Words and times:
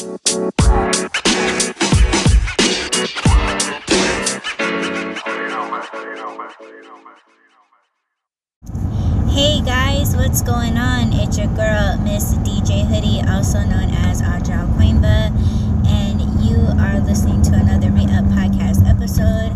Hey 0.00 0.08
guys, 9.60 10.16
what's 10.16 10.40
going 10.40 10.78
on? 10.78 11.12
It's 11.12 11.36
your 11.36 11.48
girl, 11.48 11.98
Miss 11.98 12.32
DJ 12.36 12.86
Hoodie, 12.86 13.20
also 13.28 13.58
known 13.60 13.90
as 13.90 14.22
Audra 14.22 14.66
Quaimba, 14.74 15.36
and 15.86 16.22
you 16.42 16.56
are 16.80 16.98
listening 17.00 17.42
to 17.42 17.52
another 17.52 17.90
Re-up 17.90 18.24
Podcast 18.24 18.88
episode. 18.88 19.54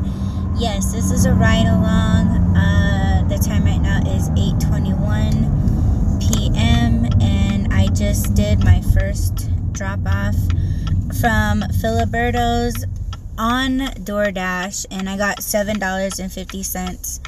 Yes, 0.61 0.93
this 0.93 1.11
is 1.11 1.25
a 1.25 1.33
ride 1.33 1.69
along. 1.69 2.55
Uh, 2.55 3.27
the 3.31 3.39
time 3.39 3.65
right 3.65 3.81
now 3.81 4.03
is 4.15 4.29
8:21 4.29 6.21
p.m. 6.21 7.09
and 7.23 7.73
I 7.73 7.87
just 7.87 8.35
did 8.35 8.63
my 8.63 8.83
first 8.83 9.54
drop 9.75 10.01
off 10.07 10.37
from 11.21 11.61
Filiberto's 11.82 12.87
on 13.37 13.81
DoorDash, 14.05 14.87
and 14.91 15.09
I 15.09 15.17
got 15.17 15.43
seven 15.43 15.79
dollars 15.79 16.19
and 16.19 16.32
fifty 16.32 16.63
cents 16.63 17.21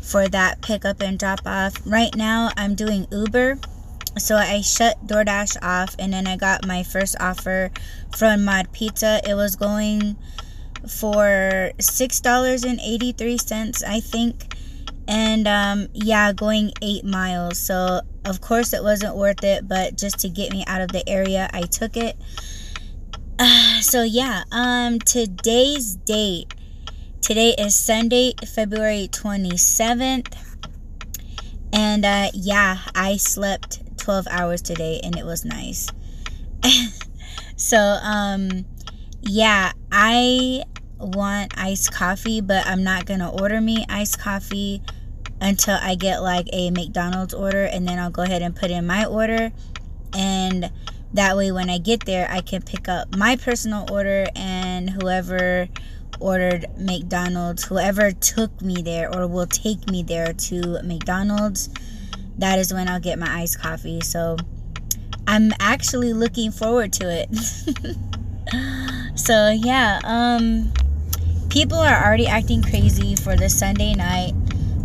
for 0.00 0.28
that 0.28 0.62
pickup 0.62 1.02
and 1.02 1.18
drop 1.18 1.40
off. 1.46 1.74
Right 1.84 2.14
now, 2.16 2.50
I'm 2.56 2.74
doing 2.74 3.06
Uber. 3.12 3.58
So 4.18 4.36
I 4.36 4.62
shut 4.62 5.06
DoorDash 5.06 5.62
off 5.62 5.94
and 5.98 6.12
then 6.12 6.26
I 6.26 6.36
got 6.36 6.66
my 6.66 6.82
first 6.82 7.14
offer 7.20 7.70
from 8.16 8.44
Mod 8.44 8.72
Pizza. 8.72 9.20
It 9.24 9.34
was 9.34 9.54
going 9.54 10.16
for 10.88 11.70
$6.83, 11.78 13.84
I 13.84 14.00
think. 14.00 14.49
And 15.10 15.48
um, 15.48 15.88
yeah, 15.92 16.32
going 16.32 16.72
eight 16.80 17.04
miles. 17.04 17.58
So, 17.58 18.00
of 18.24 18.40
course, 18.40 18.72
it 18.72 18.82
wasn't 18.82 19.16
worth 19.16 19.42
it, 19.44 19.66
but 19.68 19.98
just 19.98 20.20
to 20.20 20.28
get 20.28 20.52
me 20.52 20.64
out 20.66 20.80
of 20.80 20.88
the 20.92 21.06
area, 21.08 21.50
I 21.52 21.62
took 21.62 21.96
it. 21.96 22.16
Uh, 23.38 23.80
so, 23.80 24.02
yeah, 24.02 24.44
um, 24.52 25.00
today's 25.00 25.96
date 25.96 26.54
Today 27.30 27.54
is 27.56 27.76
Sunday, 27.76 28.32
February 28.44 29.08
27th. 29.12 30.34
And 31.72 32.04
uh, 32.04 32.30
yeah, 32.34 32.78
I 32.94 33.18
slept 33.18 33.98
12 33.98 34.26
hours 34.28 34.62
today 34.62 35.00
and 35.04 35.16
it 35.16 35.24
was 35.24 35.44
nice. 35.44 35.86
so, 37.56 37.78
um, 37.78 38.64
yeah, 39.20 39.70
I 39.92 40.64
want 40.98 41.56
iced 41.56 41.92
coffee, 41.92 42.40
but 42.40 42.66
I'm 42.66 42.82
not 42.82 43.06
going 43.06 43.20
to 43.20 43.28
order 43.28 43.60
me 43.60 43.84
iced 43.88 44.18
coffee 44.18 44.82
until 45.40 45.78
I 45.80 45.94
get 45.94 46.22
like 46.22 46.48
a 46.52 46.70
McDonald's 46.70 47.34
order 47.34 47.64
and 47.64 47.86
then 47.88 47.98
I'll 47.98 48.10
go 48.10 48.22
ahead 48.22 48.42
and 48.42 48.54
put 48.54 48.70
in 48.70 48.86
my 48.86 49.04
order. 49.04 49.52
And 50.12 50.70
that 51.14 51.36
way, 51.36 51.50
when 51.50 51.70
I 51.70 51.78
get 51.78 52.04
there, 52.04 52.28
I 52.30 52.40
can 52.40 52.62
pick 52.62 52.88
up 52.88 53.16
my 53.16 53.36
personal 53.36 53.90
order 53.90 54.26
and 54.36 54.90
whoever 54.90 55.68
ordered 56.20 56.66
McDonald's, 56.76 57.64
whoever 57.64 58.12
took 58.12 58.60
me 58.60 58.82
there 58.82 59.12
or 59.14 59.26
will 59.26 59.46
take 59.46 59.90
me 59.90 60.02
there 60.02 60.32
to 60.32 60.82
McDonald's, 60.82 61.70
that 62.38 62.58
is 62.58 62.72
when 62.72 62.88
I'll 62.88 63.00
get 63.00 63.18
my 63.18 63.40
iced 63.40 63.60
coffee. 63.60 64.00
So 64.00 64.36
I'm 65.26 65.52
actually 65.58 66.12
looking 66.12 66.50
forward 66.50 66.92
to 66.94 67.08
it. 67.08 67.34
so 69.18 69.50
yeah, 69.50 70.00
um 70.04 70.72
people 71.48 71.78
are 71.78 72.04
already 72.04 72.26
acting 72.26 72.62
crazy 72.62 73.16
for 73.16 73.36
the 73.36 73.48
Sunday 73.48 73.94
night. 73.94 74.34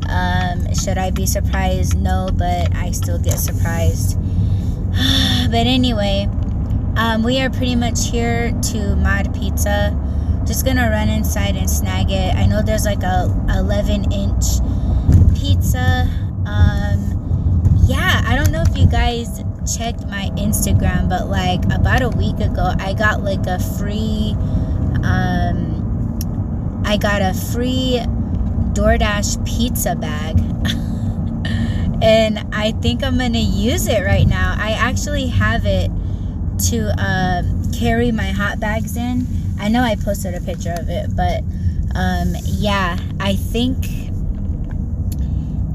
Um, 0.10 0.74
should 0.74 0.98
I 0.98 1.12
be 1.12 1.26
surprised? 1.26 1.98
No, 1.98 2.30
but 2.34 2.76
I 2.76 2.92
still 2.92 3.20
get 3.20 3.40
surprised. 3.40 4.18
but 5.52 5.68
anyway, 5.68 6.30
um, 6.98 7.24
we 7.24 7.42
are 7.42 7.50
pretty 7.50 7.76
much 7.76 8.10
here 8.10 8.52
to 8.72 8.96
Mod 8.96 9.34
Pizza 9.34 10.00
just 10.46 10.64
gonna 10.64 10.90
run 10.90 11.10
inside 11.10 11.56
and 11.56 11.70
snag 11.70 12.12
it. 12.12 12.36
I 12.36 12.46
know 12.46 12.62
there's 12.62 12.86
like 12.86 13.02
a 13.04 13.34
11 13.58 14.12
inch 14.12 14.46
pizza. 15.36 16.08
Um, 16.46 17.80
yeah, 17.88 18.22
I 18.26 18.36
don't 18.36 18.52
know 18.52 18.62
if 18.62 18.78
you 18.78 18.86
guys 18.86 19.44
checked 19.76 20.06
my 20.08 20.30
Instagram, 20.38 21.10
but 21.10 21.28
like 21.30 21.66
about 21.74 22.04
a 22.04 22.10
week 22.10 22.40
ago, 22.40 22.74
I 22.78 22.94
got 22.94 23.24
like 23.24 23.48
a 23.48 23.58
free, 23.60 24.36
um, 25.04 26.84
I 26.86 26.98
got 26.98 27.24
a 27.24 27.34
free 27.34 28.00
DoorDash 28.76 29.46
pizza 29.46 29.96
bag. 29.96 30.38
and 32.04 32.54
I 32.54 32.74
think 32.82 33.04
I'm 33.04 33.18
gonna 33.18 33.40
use 33.40 33.88
it 33.88 34.04
right 34.06 34.28
now. 34.28 34.56
I 34.58 34.72
actually 34.72 35.28
have 35.28 35.66
it 35.66 35.90
to 36.70 36.94
uh, 37.02 37.44
carry 37.78 38.12
my 38.12 38.32
hot 38.32 38.60
bags 38.60 38.96
in 38.96 39.26
I 39.60 39.70
know 39.70 39.82
I 39.82 39.96
posted 39.96 40.36
a 40.36 40.42
picture 40.42 40.74
of 40.74 40.90
it, 40.90 41.16
but 41.16 41.42
um, 41.96 42.36
yeah, 42.44 42.98
I 43.20 43.36
think 43.36 43.88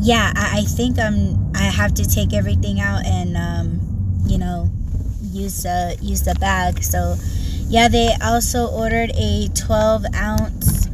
yeah, 0.01 0.33
I, 0.35 0.61
I 0.61 0.63
think 0.63 0.99
I'm 0.99 1.53
I 1.55 1.63
have 1.65 1.95
to 1.95 2.05
take 2.05 2.33
everything 2.33 2.81
out 2.81 3.05
and 3.07 3.37
um, 3.37 3.81
you 4.27 4.39
know 4.39 4.71
use 5.23 5.63
the 5.63 5.97
use 6.01 6.23
the 6.23 6.35
bag. 6.35 6.83
So 6.83 7.17
yeah, 7.69 7.89
they 7.89 8.15
also 8.23 8.67
ordered 8.67 9.13
a 9.15 9.49
12 9.55 10.05
ounce 10.15 10.89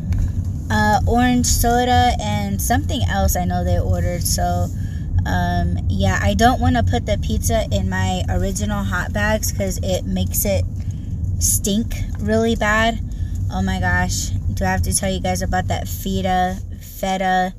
uh, 0.96 1.10
orange 1.10 1.46
soda 1.46 2.12
and 2.20 2.60
something 2.60 3.02
else 3.08 3.36
I 3.36 3.44
know 3.44 3.64
they 3.64 3.78
ordered. 3.78 4.22
So 4.22 4.68
um, 5.26 5.78
yeah, 5.88 6.18
I 6.22 6.34
don't 6.34 6.60
want 6.60 6.76
to 6.76 6.82
put 6.82 7.06
the 7.06 7.18
pizza 7.18 7.66
in 7.72 7.88
my 7.88 8.22
original 8.28 8.84
hot 8.84 9.12
bags 9.12 9.52
because 9.52 9.78
it 9.82 10.04
makes 10.04 10.44
it 10.44 10.64
stink 11.38 11.94
really 12.20 12.56
bad. 12.56 13.00
Oh 13.50 13.62
my 13.62 13.80
gosh. 13.80 14.30
Do 14.54 14.64
I 14.64 14.68
have 14.68 14.82
to 14.82 14.94
tell 14.94 15.10
you 15.10 15.20
guys 15.20 15.42
about 15.42 15.68
that 15.68 15.88
feta, 15.88 16.58
feta 16.80 17.54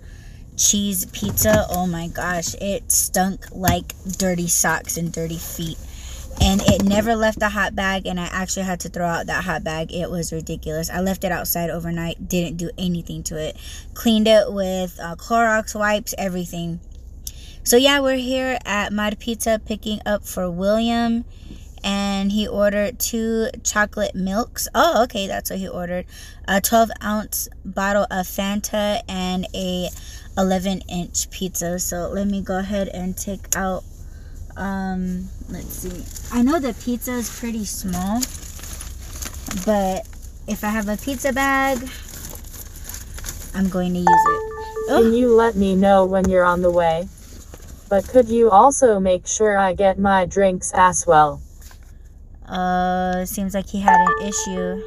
cheese 0.55 1.05
pizza? 1.07 1.65
Oh 1.69 1.85
my 1.85 2.07
gosh. 2.07 2.55
It 2.55 2.91
stunk 2.91 3.45
like 3.51 3.93
dirty 4.17 4.47
socks 4.47 4.97
and 4.97 5.11
dirty 5.11 5.37
feet. 5.37 5.77
And 6.39 6.61
it 6.61 6.83
never 6.83 7.15
left 7.15 7.39
the 7.39 7.49
hot 7.49 7.75
bag, 7.75 8.05
and 8.05 8.19
I 8.19 8.25
actually 8.25 8.65
had 8.65 8.79
to 8.81 8.89
throw 8.89 9.05
out 9.05 9.27
that 9.27 9.43
hot 9.43 9.63
bag. 9.63 9.91
It 9.91 10.09
was 10.09 10.31
ridiculous. 10.31 10.89
I 10.89 11.01
left 11.01 11.23
it 11.23 11.31
outside 11.31 11.69
overnight, 11.69 12.27
didn't 12.27 12.57
do 12.57 12.69
anything 12.77 13.23
to 13.23 13.37
it. 13.37 13.57
Cleaned 13.93 14.27
it 14.27 14.51
with 14.51 14.99
uh, 15.01 15.15
Clorox 15.15 15.77
wipes, 15.77 16.13
everything. 16.17 16.79
So, 17.63 17.75
yeah, 17.75 17.99
we're 17.99 18.15
here 18.15 18.57
at 18.65 18.93
Mod 18.93 19.19
Pizza 19.19 19.59
picking 19.65 19.99
up 20.05 20.23
for 20.23 20.49
William 20.49 21.25
and 21.83 22.31
he 22.31 22.47
ordered 22.47 22.99
two 22.99 23.47
chocolate 23.63 24.15
milks. 24.15 24.67
Oh, 24.73 25.03
okay, 25.03 25.27
that's 25.27 25.49
what 25.49 25.59
he 25.59 25.67
ordered. 25.67 26.05
A 26.47 26.59
12 26.61 26.89
ounce 27.03 27.47
bottle 27.63 28.03
of 28.11 28.25
Fanta 28.25 29.01
and 29.07 29.47
a 29.53 29.89
11 30.37 30.81
inch 30.89 31.29
pizza. 31.29 31.79
So 31.79 32.09
let 32.09 32.27
me 32.27 32.41
go 32.41 32.59
ahead 32.59 32.89
and 32.89 33.17
take 33.17 33.55
out. 33.55 33.83
Um, 34.57 35.29
let's 35.49 35.77
see. 35.77 36.03
I 36.35 36.41
know 36.41 36.59
the 36.59 36.73
pizza 36.73 37.13
is 37.13 37.29
pretty 37.29 37.63
small, 37.63 38.19
but 39.65 40.07
if 40.47 40.63
I 40.63 40.69
have 40.69 40.89
a 40.89 40.97
pizza 40.97 41.31
bag, 41.31 41.87
I'm 43.53 43.69
going 43.69 43.93
to 43.93 43.99
use 43.99 44.07
it. 44.07 44.87
Can 44.87 45.13
you 45.13 45.35
let 45.35 45.55
me 45.55 45.75
know 45.75 46.05
when 46.05 46.27
you're 46.27 46.43
on 46.43 46.61
the 46.61 46.71
way? 46.71 47.07
But 47.87 48.07
could 48.07 48.29
you 48.29 48.49
also 48.49 48.99
make 48.99 49.27
sure 49.27 49.57
I 49.57 49.73
get 49.73 49.99
my 49.99 50.25
drinks 50.25 50.71
as 50.73 51.05
well? 51.05 51.41
Uh, 52.47 53.25
seems 53.25 53.53
like 53.53 53.69
he 53.69 53.79
had 53.79 53.99
an 53.99 54.27
issue. 54.27 54.81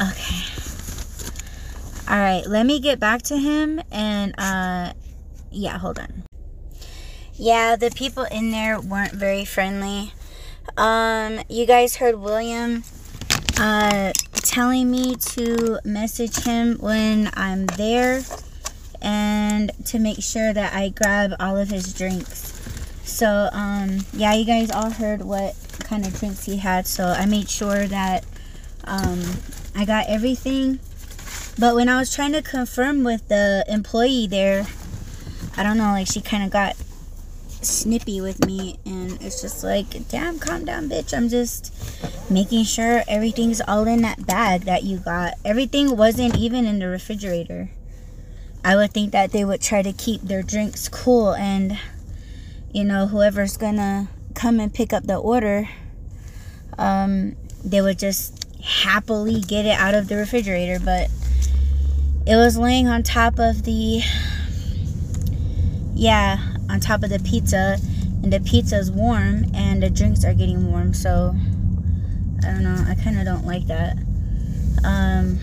Okay. 0.00 0.42
All 2.08 2.18
right, 2.18 2.42
let 2.46 2.66
me 2.66 2.80
get 2.80 2.98
back 2.98 3.22
to 3.22 3.36
him 3.36 3.80
and 3.92 4.34
uh 4.36 4.92
yeah, 5.52 5.78
hold 5.78 5.98
on. 5.98 6.24
Yeah, 7.42 7.74
the 7.76 7.90
people 7.90 8.24
in 8.24 8.50
there 8.50 8.78
weren't 8.78 9.14
very 9.14 9.46
friendly. 9.46 10.12
Um 10.76 11.40
you 11.48 11.64
guys 11.64 11.96
heard 11.96 12.16
William 12.16 12.84
uh 13.58 14.12
telling 14.34 14.90
me 14.90 15.16
to 15.16 15.80
message 15.82 16.44
him 16.44 16.76
when 16.80 17.30
I'm 17.32 17.64
there 17.64 18.20
and 19.00 19.72
to 19.86 19.98
make 19.98 20.22
sure 20.22 20.52
that 20.52 20.74
I 20.74 20.90
grab 20.90 21.32
all 21.40 21.56
of 21.56 21.70
his 21.70 21.94
drinks. 21.94 22.52
So, 23.04 23.48
um, 23.52 24.00
yeah, 24.12 24.34
you 24.34 24.44
guys 24.44 24.70
all 24.70 24.90
heard 24.90 25.22
what 25.22 25.56
kind 25.78 26.06
of 26.06 26.18
drinks 26.20 26.44
he 26.44 26.58
had. 26.58 26.86
So 26.86 27.06
I 27.06 27.24
made 27.24 27.48
sure 27.48 27.86
that 27.86 28.26
um, 28.84 29.22
I 29.74 29.86
got 29.86 30.04
everything. 30.08 30.78
But 31.58 31.74
when 31.74 31.88
I 31.88 31.98
was 31.98 32.14
trying 32.14 32.32
to 32.32 32.42
confirm 32.42 33.02
with 33.02 33.28
the 33.28 33.64
employee 33.66 34.26
there, 34.26 34.66
I 35.56 35.62
don't 35.62 35.78
know, 35.78 35.92
like 35.92 36.06
she 36.06 36.20
kind 36.20 36.44
of 36.44 36.50
got 36.50 36.76
snippy 37.62 38.20
with 38.20 38.44
me. 38.46 38.78
And 38.84 39.20
it's 39.22 39.40
just 39.40 39.62
like, 39.64 40.08
damn, 40.08 40.38
calm 40.38 40.64
down, 40.64 40.88
bitch. 40.88 41.16
I'm 41.16 41.28
just 41.28 41.72
making 42.30 42.64
sure 42.64 43.02
everything's 43.08 43.60
all 43.60 43.86
in 43.86 44.02
that 44.02 44.26
bag 44.26 44.62
that 44.62 44.84
you 44.84 44.98
got. 44.98 45.34
Everything 45.44 45.96
wasn't 45.96 46.36
even 46.36 46.66
in 46.66 46.78
the 46.78 46.88
refrigerator. 46.88 47.70
I 48.64 48.76
would 48.76 48.92
think 48.92 49.12
that 49.12 49.32
they 49.32 49.44
would 49.44 49.62
try 49.62 49.82
to 49.82 49.92
keep 49.92 50.22
their 50.22 50.42
drinks 50.42 50.88
cool 50.88 51.34
and 51.34 51.78
you 52.72 52.84
know, 52.84 53.06
whoever's 53.06 53.56
gonna 53.56 54.08
come 54.34 54.60
and 54.60 54.72
pick 54.72 54.92
up 54.92 55.04
the 55.04 55.16
order, 55.16 55.68
um, 56.78 57.36
they 57.64 57.80
would 57.80 57.98
just 57.98 58.46
happily 58.62 59.40
get 59.40 59.66
it 59.66 59.78
out 59.78 59.94
of 59.94 60.08
the 60.08 60.16
refrigerator, 60.16 60.78
but 60.78 61.10
it 62.26 62.36
was 62.36 62.56
laying 62.56 62.86
on 62.86 63.02
top 63.02 63.38
of 63.38 63.64
the 63.64 64.02
yeah, 65.94 66.49
on 66.70 66.80
top 66.80 67.02
of 67.02 67.10
the 67.10 67.18
pizza 67.20 67.78
and 68.22 68.32
the 68.32 68.40
pizza's 68.40 68.90
warm 68.90 69.44
and 69.54 69.82
the 69.82 69.90
drinks 69.90 70.24
are 70.24 70.34
getting 70.34 70.70
warm, 70.70 70.94
so 70.94 71.34
I 72.42 72.46
don't 72.52 72.62
know, 72.62 72.84
I 72.88 72.94
kind 72.94 73.18
of 73.18 73.24
don't 73.24 73.44
like 73.46 73.66
that. 73.66 73.96
Um 74.84 75.38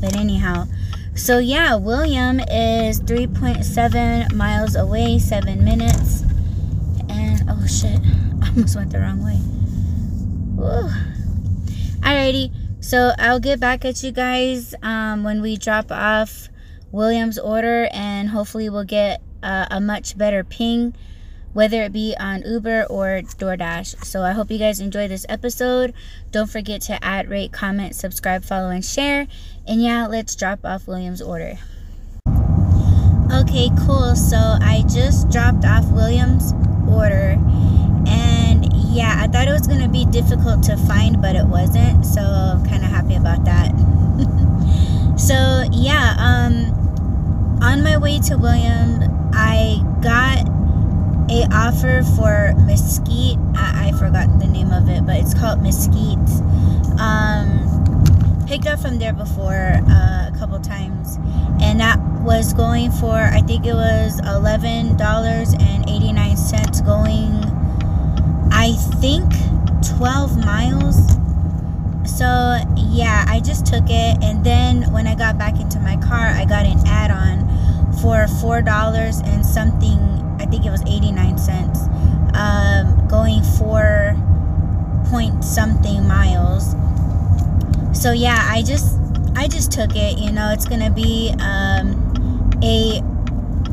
but 0.00 0.16
anyhow, 0.16 0.66
so 1.14 1.38
yeah, 1.38 1.76
William 1.76 2.40
is 2.40 3.00
3.7 3.02 4.32
miles 4.32 4.74
away, 4.76 5.18
7 5.18 5.62
minutes. 5.64 6.22
And 7.08 7.42
oh 7.48 7.66
shit, 7.66 8.00
I 8.42 8.48
almost 8.48 8.76
went 8.76 8.90
the 8.90 9.00
wrong 9.00 9.22
way. 9.22 9.38
Woo. 10.56 10.90
Alrighty, 12.00 12.52
so 12.82 13.12
I'll 13.18 13.40
get 13.40 13.60
back 13.60 13.84
at 13.84 14.02
you 14.02 14.10
guys 14.10 14.74
um, 14.82 15.22
when 15.22 15.42
we 15.42 15.56
drop 15.56 15.92
off 15.92 16.48
William's 16.90 17.38
order, 17.38 17.88
and 17.92 18.28
hopefully 18.30 18.68
we'll 18.68 18.84
get 18.84 19.22
uh, 19.42 19.66
a 19.70 19.80
much 19.80 20.16
better 20.16 20.44
ping, 20.44 20.94
whether 21.52 21.82
it 21.82 21.92
be 21.92 22.14
on 22.18 22.42
Uber 22.42 22.84
or 22.84 23.22
DoorDash. 23.22 24.04
So 24.04 24.22
I 24.22 24.32
hope 24.32 24.50
you 24.50 24.58
guys 24.58 24.80
enjoy 24.80 25.08
this 25.08 25.26
episode. 25.28 25.94
Don't 26.30 26.50
forget 26.50 26.80
to 26.82 27.02
add, 27.04 27.28
rate, 27.28 27.52
comment, 27.52 27.94
subscribe, 27.94 28.44
follow, 28.44 28.70
and 28.70 28.84
share. 28.84 29.26
And 29.66 29.82
yeah, 29.82 30.06
let's 30.06 30.34
drop 30.36 30.64
off 30.64 30.86
William's 30.86 31.22
order. 31.22 31.58
Okay, 33.32 33.70
cool. 33.86 34.16
So 34.16 34.36
I 34.36 34.82
just 34.88 35.30
dropped 35.30 35.64
off 35.64 35.84
William's 35.92 36.52
order 36.90 37.36
And 38.06 38.72
yeah, 38.92 39.16
I 39.20 39.28
thought 39.28 39.46
it 39.46 39.52
was 39.52 39.66
gonna 39.66 39.88
be 39.88 40.04
difficult 40.06 40.62
to 40.64 40.76
find, 40.76 41.22
but 41.22 41.36
it 41.36 41.46
wasn't. 41.46 42.04
So 42.04 42.20
I'm 42.20 42.64
kind 42.66 42.82
of 42.82 42.90
happy 42.90 43.14
about 43.14 43.44
that. 43.44 43.70
so 45.16 45.64
yeah, 45.72 46.16
um, 46.18 47.58
on 47.62 47.84
my 47.84 47.98
way 47.98 48.18
to 48.20 48.36
William, 48.36 49.09
I 49.32 49.82
got 50.02 50.48
a 51.30 51.46
offer 51.52 52.02
for 52.16 52.54
Mesquite. 52.64 53.38
I, 53.56 53.88
I 53.88 53.92
forgot 53.98 54.38
the 54.38 54.46
name 54.46 54.72
of 54.72 54.88
it, 54.88 55.06
but 55.06 55.16
it's 55.16 55.34
called 55.34 55.62
Mesquite. 55.62 56.18
Um, 57.00 58.44
picked 58.46 58.66
up 58.66 58.80
from 58.80 58.98
there 58.98 59.12
before 59.12 59.80
uh, 59.88 60.30
a 60.32 60.34
couple 60.38 60.58
times, 60.60 61.18
and 61.62 61.80
that 61.80 61.98
was 62.22 62.52
going 62.52 62.90
for 62.90 63.14
I 63.14 63.40
think 63.42 63.66
it 63.66 63.74
was 63.74 64.20
eleven 64.20 64.96
dollars 64.96 65.54
and 65.54 65.88
eighty 65.88 66.12
nine 66.12 66.36
cents 66.36 66.80
going 66.80 67.44
I 68.52 68.72
think 69.00 69.32
12 69.96 70.44
miles. 70.44 70.96
So, 72.04 72.58
yeah, 72.76 73.24
I 73.28 73.40
just 73.40 73.64
took 73.66 73.84
it. 73.88 74.22
And 74.22 74.44
then 74.44 74.92
when 74.92 75.06
I 75.06 75.14
got 75.14 75.38
back 75.38 75.60
into 75.60 75.80
my 75.80 75.96
car, 75.96 76.26
I 76.26 76.44
got 76.44 76.66
an 76.66 76.78
add 76.86 77.10
on 77.10 77.49
for 78.00 78.26
$4 78.26 79.26
and 79.26 79.44
something. 79.44 79.98
I 80.40 80.46
think 80.46 80.64
it 80.64 80.70
was 80.70 80.82
89 80.82 81.38
cents. 81.38 81.80
Um, 82.34 83.06
going 83.08 83.42
four 83.58 84.16
point 85.10 85.44
something 85.44 86.06
miles. 86.06 86.74
So, 87.92 88.12
yeah, 88.12 88.46
I 88.50 88.62
just. 88.62 88.98
I 89.36 89.46
just 89.46 89.70
took 89.72 89.94
it, 89.94 90.18
you 90.18 90.32
know, 90.32 90.50
it's 90.52 90.66
gonna 90.66 90.90
be 90.90 91.32
um, 91.40 92.58
a 92.62 93.00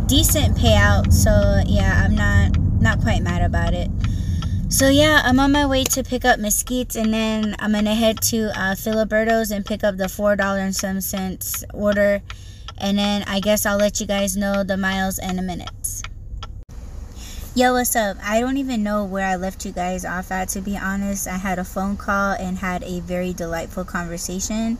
decent 0.05 0.55
payout. 0.55 1.11
So 1.11 1.61
yeah, 1.65 2.03
I'm 2.03 2.15
not 2.15 2.57
not 2.81 3.01
quite 3.01 3.21
mad 3.21 3.41
about 3.41 3.73
it. 3.73 3.89
So 4.69 4.89
yeah, 4.89 5.21
I'm 5.23 5.39
on 5.39 5.51
my 5.51 5.65
way 5.65 5.83
to 5.85 6.03
pick 6.03 6.25
up 6.25 6.39
mesquites 6.39 6.95
and 6.95 7.13
then 7.13 7.55
I'm 7.59 7.73
gonna 7.73 7.95
head 7.95 8.21
to 8.23 8.49
uh, 8.57 8.75
Filiberto's 8.75 9.51
and 9.51 9.65
pick 9.65 9.83
up 9.83 9.97
the 9.97 10.09
four 10.09 10.35
dollar 10.35 10.59
and 10.59 10.75
some 10.75 11.01
cents 11.01 11.63
order, 11.73 12.21
and 12.77 12.97
then 12.97 13.23
I 13.27 13.39
guess 13.39 13.65
I'll 13.65 13.77
let 13.77 13.99
you 13.99 14.07
guys 14.07 14.37
know 14.37 14.63
the 14.63 14.77
miles 14.77 15.19
and 15.19 15.37
the 15.37 15.41
minutes. 15.41 16.03
Yo, 17.55 17.73
what's 17.73 17.95
up? 17.95 18.17
I 18.23 18.39
don't 18.39 18.57
even 18.57 18.83
know 18.83 19.03
where 19.03 19.27
I 19.27 19.35
left 19.35 19.65
you 19.65 19.71
guys 19.71 20.05
off 20.05 20.31
at. 20.31 20.49
To 20.49 20.61
be 20.61 20.77
honest, 20.77 21.27
I 21.27 21.37
had 21.37 21.57
a 21.57 21.63
phone 21.63 21.97
call 21.97 22.33
and 22.33 22.59
had 22.59 22.83
a 22.83 22.99
very 22.99 23.33
delightful 23.33 23.83
conversation. 23.83 24.77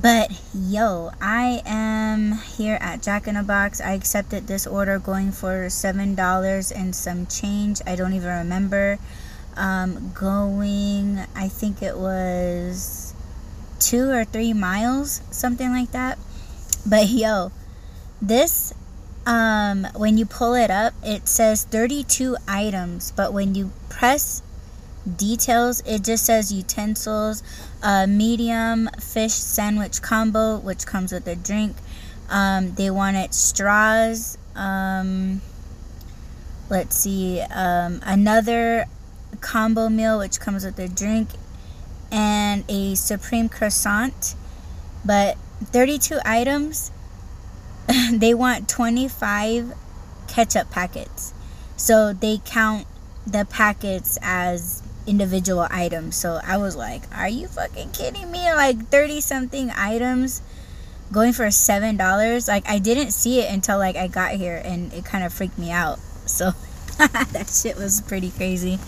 But 0.00 0.30
yo, 0.54 1.10
I 1.20 1.62
am 1.64 2.32
here 2.32 2.76
at 2.80 3.02
Jack 3.02 3.26
in 3.26 3.34
the 3.34 3.42
Box. 3.42 3.80
I 3.80 3.92
accepted 3.92 4.46
this 4.46 4.66
order 4.66 4.98
going 4.98 5.32
for 5.32 5.70
seven 5.70 6.14
dollars 6.14 6.70
and 6.70 6.94
some 6.94 7.26
change. 7.26 7.80
I 7.86 7.96
don't 7.96 8.12
even 8.12 8.28
remember. 8.28 8.98
Um, 9.56 10.12
going, 10.14 11.18
I 11.34 11.48
think 11.48 11.82
it 11.82 11.96
was 11.98 13.14
two 13.78 14.10
or 14.10 14.24
three 14.24 14.52
miles, 14.52 15.22
something 15.30 15.70
like 15.70 15.90
that. 15.92 16.18
But 16.86 17.08
yo, 17.08 17.52
this 18.20 18.74
um, 19.26 19.86
when 19.94 20.18
you 20.18 20.26
pull 20.26 20.54
it 20.54 20.70
up, 20.70 20.94
it 21.02 21.28
says 21.28 21.64
32 21.64 22.36
items, 22.48 23.12
but 23.12 23.32
when 23.32 23.54
you 23.54 23.70
press 23.88 24.42
details, 25.16 25.82
it 25.86 26.02
just 26.02 26.26
says 26.26 26.52
utensils, 26.52 27.42
uh, 27.82 28.06
medium 28.06 28.88
fish 28.98 29.32
sandwich 29.32 30.02
combo, 30.02 30.58
which 30.58 30.86
comes 30.86 31.12
with 31.12 31.26
a 31.26 31.36
drink. 31.36 31.76
Um, 32.28 32.74
they 32.74 32.90
wanted 32.90 33.34
straws. 33.34 34.38
Um, 34.54 35.40
let's 36.68 36.96
see, 36.96 37.40
um, 37.40 38.00
another 38.04 38.86
combo 39.40 39.88
meal, 39.88 40.18
which 40.18 40.40
comes 40.40 40.64
with 40.64 40.78
a 40.78 40.88
drink, 40.88 41.28
and 42.10 42.64
a 42.68 42.94
supreme 42.94 43.48
croissant. 43.48 44.34
But 45.04 45.36
32 45.64 46.18
items, 46.24 46.90
they 48.12 48.34
want 48.34 48.68
25 48.68 49.74
ketchup 50.28 50.70
packets. 50.70 51.34
So 51.76 52.12
they 52.12 52.40
count 52.44 52.86
the 53.26 53.44
packets 53.44 54.18
as 54.22 54.82
individual 55.06 55.66
items. 55.70 56.16
So 56.16 56.40
I 56.44 56.56
was 56.56 56.76
like, 56.76 57.02
are 57.16 57.28
you 57.28 57.48
fucking 57.48 57.90
kidding 57.92 58.30
me? 58.30 58.52
Like 58.52 58.88
30 58.88 59.20
something 59.20 59.70
items 59.70 60.42
going 61.12 61.32
for 61.32 61.46
$7. 61.46 62.48
Like 62.48 62.68
I 62.68 62.78
didn't 62.78 63.12
see 63.12 63.40
it 63.40 63.52
until 63.52 63.78
like 63.78 63.96
I 63.96 64.06
got 64.06 64.32
here 64.32 64.60
and 64.64 64.92
it 64.92 65.04
kind 65.04 65.24
of 65.24 65.32
freaked 65.32 65.58
me 65.58 65.70
out. 65.70 65.98
So 66.26 66.52
that 66.98 67.48
shit 67.50 67.76
was 67.76 68.00
pretty 68.02 68.30
crazy. 68.30 68.78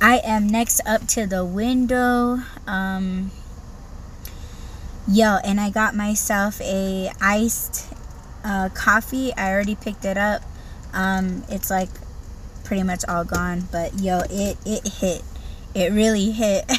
I 0.00 0.20
am 0.24 0.48
next 0.48 0.80
up 0.86 1.06
to 1.08 1.26
the 1.26 1.44
window. 1.44 2.38
Um 2.66 3.30
yo, 5.08 5.38
and 5.44 5.60
I 5.60 5.70
got 5.70 5.94
myself 5.94 6.60
a 6.60 7.10
iced 7.20 7.92
uh, 8.44 8.68
coffee. 8.70 9.32
I 9.34 9.52
already 9.52 9.74
picked 9.74 10.04
it 10.04 10.16
up. 10.16 10.42
Um 10.92 11.44
it's 11.48 11.70
like 11.70 11.90
pretty 12.64 12.82
much 12.82 13.04
all 13.06 13.24
gone 13.24 13.68
but 13.70 13.98
yo 14.00 14.20
it 14.30 14.56
it 14.64 14.88
hit. 14.88 15.22
It 15.74 15.92
really 15.92 16.30
hit. 16.30 16.64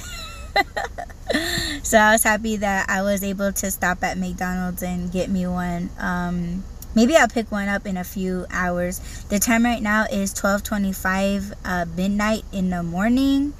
So 1.84 1.98
i 1.98 2.12
was 2.12 2.24
happy 2.24 2.58
that 2.58 2.90
i 2.90 3.02
was 3.02 3.24
able 3.24 3.52
to 3.52 3.72
stop 3.72 4.04
at 4.04 4.18
mcdonald's 4.18 4.84
and 4.84 5.12
get 5.12 5.30
me 5.30 5.48
one. 5.48 5.90
Um, 6.00 6.64
maybe 6.96 7.16
i'll 7.16 7.28
pick 7.28 7.52
one 7.52 7.68
up 7.68 7.86
in 7.86 7.98
a 7.98 8.04
few 8.04 8.46
hours. 8.52 9.00
The 9.30 9.40
time 9.40 9.64
right 9.64 9.82
now 9.82 10.06
is 10.12 10.34
12:25 10.34 11.54
uh, 11.66 11.86
midnight 11.96 12.44
in 12.52 12.70
the 12.70 12.84
morning 12.84 13.54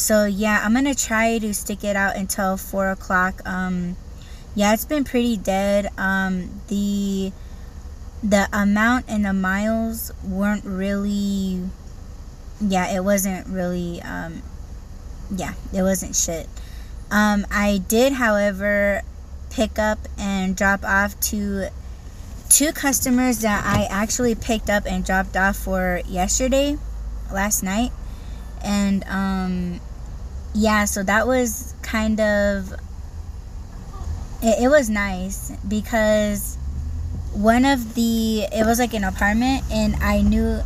so 0.00 0.24
yeah 0.24 0.62
i'm 0.64 0.72
gonna 0.72 0.94
try 0.94 1.38
to 1.38 1.52
stick 1.52 1.84
it 1.84 1.94
out 1.94 2.16
until 2.16 2.56
four 2.56 2.90
o'clock. 2.90 3.40
Um, 3.46 3.96
yeah 4.54 4.72
it's 4.72 4.84
been 4.84 5.04
pretty 5.04 5.36
dead. 5.36 5.88
Um, 5.98 6.62
the 6.68 7.32
the 8.22 8.48
amount 8.52 9.06
and 9.08 9.24
the 9.24 9.32
miles 9.32 10.12
weren't 10.24 10.64
really 10.64 11.62
yeah 12.60 12.94
it 12.94 13.02
wasn't 13.02 13.46
really 13.46 14.02
um 14.02 14.42
yeah 15.34 15.54
it 15.72 15.82
wasn't 15.82 16.16
shit. 16.16 16.48
Um 17.10 17.46
i 17.50 17.78
did 17.88 18.14
however 18.14 19.02
pick 19.50 19.78
up 19.78 19.98
and 20.18 20.56
drop 20.56 20.84
off 20.84 21.18
to 21.20 21.68
two 22.48 22.72
customers 22.72 23.40
that 23.40 23.64
i 23.64 23.84
actually 23.84 24.34
picked 24.34 24.68
up 24.68 24.84
and 24.86 25.04
dropped 25.04 25.36
off 25.36 25.56
for 25.56 26.00
yesterday 26.06 26.78
last 27.32 27.62
night. 27.62 27.92
And 28.62 29.04
um 29.08 29.80
yeah 30.54 30.84
so 30.84 31.02
that 31.02 31.26
was 31.26 31.74
kind 31.82 32.20
of 32.20 32.72
it, 34.42 34.64
it 34.64 34.68
was 34.68 34.90
nice 34.90 35.52
because 35.68 36.56
one 37.32 37.64
of 37.64 37.94
the 37.94 38.40
it 38.52 38.66
was 38.66 38.78
like 38.78 38.94
an 38.94 39.04
apartment 39.04 39.62
and 39.70 39.94
i 39.96 40.20
knew 40.20 40.60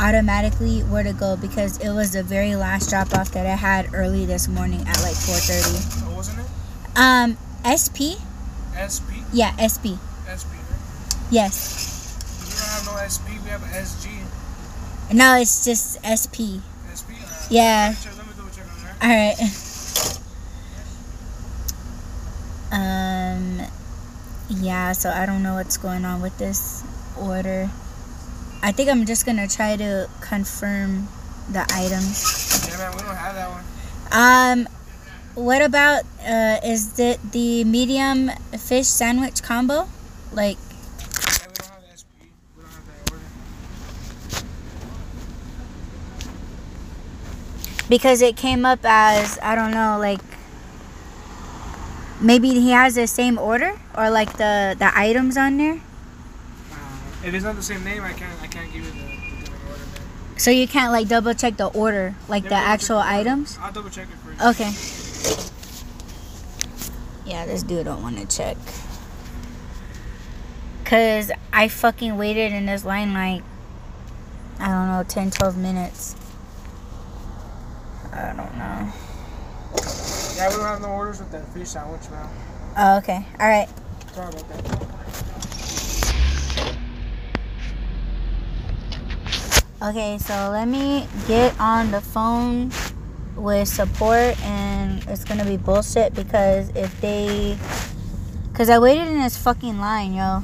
automatically 0.00 0.80
where 0.80 1.02
to 1.02 1.12
go 1.12 1.36
because 1.36 1.78
it 1.78 1.90
was 1.90 2.12
the 2.12 2.22
very 2.22 2.54
last 2.56 2.90
drop 2.90 3.12
off 3.14 3.30
that 3.32 3.46
i 3.46 3.54
had 3.54 3.92
early 3.94 4.26
this 4.26 4.48
morning 4.48 4.80
at 4.80 5.00
like 5.02 5.14
4.30 5.14 6.06
what 6.06 6.16
wasn't 6.16 6.38
it? 6.40 6.46
Um 6.96 7.36
sp 7.78 8.18
sp 8.90 9.10
yeah 9.32 9.54
sp 9.66 9.98
sp 10.34 10.50
right? 10.50 11.16
yes. 11.30 11.84
We 12.42 12.50
don't 12.50 12.68
have 12.68 13.02
no 13.02 13.08
sp 13.08 13.26
we 13.44 13.50
have 13.50 13.62
sg 13.62 15.14
no 15.14 15.36
it's 15.36 15.64
just 15.64 15.98
sp 16.02 16.62
sp 16.94 17.10
uh, 17.10 17.46
Yeah. 17.50 17.94
All 19.00 19.08
right. 19.08 19.36
Um, 22.70 23.62
yeah. 24.48 24.92
So 24.92 25.10
I 25.10 25.26
don't 25.26 25.42
know 25.42 25.54
what's 25.54 25.76
going 25.76 26.04
on 26.04 26.20
with 26.20 26.36
this 26.38 26.82
order. 27.18 27.70
I 28.62 28.72
think 28.72 28.90
I'm 28.90 29.06
just 29.06 29.24
gonna 29.26 29.48
try 29.48 29.76
to 29.76 30.08
confirm 30.20 31.08
the 31.50 31.62
items. 31.72 32.68
Yeah, 32.68 32.78
man, 32.78 32.96
we 32.96 33.02
don't 33.02 33.16
have 33.16 33.34
that 33.34 33.50
one. 33.50 33.64
Um, 34.10 34.68
what 35.34 35.62
about 35.62 36.04
uh, 36.26 36.58
is 36.64 36.98
it 36.98 37.20
the 37.32 37.64
medium 37.64 38.30
fish 38.58 38.86
sandwich 38.88 39.42
combo? 39.42 39.88
Like, 40.32 40.58
Yeah, 40.58 41.48
we 41.48 41.54
don't 41.54 41.70
have 41.70 41.82
the 41.82 41.98
SP. 41.98 42.10
We 42.56 42.62
don't 42.64 42.72
have 42.72 42.86
that 42.86 43.12
order. 43.12 43.24
Because 47.88 48.22
it 48.22 48.36
came 48.36 48.64
up 48.64 48.80
as 48.84 49.38
I 49.42 49.54
don't 49.54 49.70
know, 49.70 49.98
like 49.98 50.20
maybe 52.20 52.50
he 52.50 52.70
has 52.70 52.94
the 52.94 53.06
same 53.06 53.38
order 53.38 53.78
or 53.96 54.10
like 54.10 54.36
the 54.36 54.76
the 54.78 54.90
items 54.96 55.36
on 55.36 55.56
there. 55.56 55.80
Uh, 56.70 56.76
if 57.24 57.34
it's 57.34 57.44
not 57.44 57.56
the 57.56 57.62
same 57.62 57.84
name, 57.84 58.02
I 58.02 58.12
can't. 58.12 58.40
I 58.42 58.46
can't 58.46 58.72
give 58.72 58.84
you 58.84 58.90
the, 58.90 59.50
the 59.50 59.52
order. 59.70 59.82
So 60.36 60.50
you 60.50 60.68
can't 60.68 60.92
like 60.92 61.08
double 61.08 61.34
check 61.34 61.56
the 61.56 61.68
order, 61.68 62.14
like 62.28 62.44
Yeah, 62.44 62.50
the 62.50 62.56
actual 62.56 62.98
items. 62.98 63.58
I'll 63.60 63.72
double 63.72 63.90
check 63.90 64.08
it 64.10 64.16
for 64.18 64.30
you. 64.32 64.50
Okay. 64.50 64.72
Yeah, 67.26 67.44
this 67.44 67.62
dude 67.62 67.84
don't 67.84 68.02
want 68.02 68.18
to 68.18 68.26
check. 68.36 68.56
Cause 70.84 71.30
I 71.52 71.68
fucking 71.68 72.16
waited 72.16 72.52
in 72.52 72.64
this 72.64 72.82
line 72.82 73.12
like 73.12 73.42
I 74.58 74.68
don't 74.68 74.88
know 74.88 75.04
10 75.06 75.30
12 75.30 75.56
minutes. 75.58 76.16
I 78.12 78.32
don't 78.34 78.56
know. 78.56 78.92
Yeah, 80.36 80.48
we 80.48 80.56
don't 80.56 80.64
have 80.64 80.80
no 80.80 80.88
orders 80.88 81.18
with 81.18 81.30
that 81.32 81.46
fish 81.52 81.68
sandwich, 81.68 82.08
man. 82.10 82.28
Oh, 82.76 82.98
okay. 82.98 83.26
All 83.40 83.48
right. 83.48 83.68
Sorry 84.14 84.28
about 84.28 84.48
that. 84.48 84.98
Okay, 89.80 90.18
so 90.18 90.50
let 90.50 90.66
me 90.66 91.06
get 91.28 91.58
on 91.60 91.90
the 91.90 92.00
phone 92.00 92.72
with 93.36 93.68
support 93.68 94.40
and 94.42 95.04
it's 95.06 95.24
gonna 95.24 95.44
be 95.44 95.56
bullshit 95.56 96.14
because 96.14 96.70
if 96.70 97.00
they 97.00 97.56
because 98.50 98.70
I 98.70 98.80
waited 98.80 99.06
in 99.06 99.20
this 99.20 99.36
fucking 99.36 99.78
line, 99.78 100.14
yo. 100.14 100.42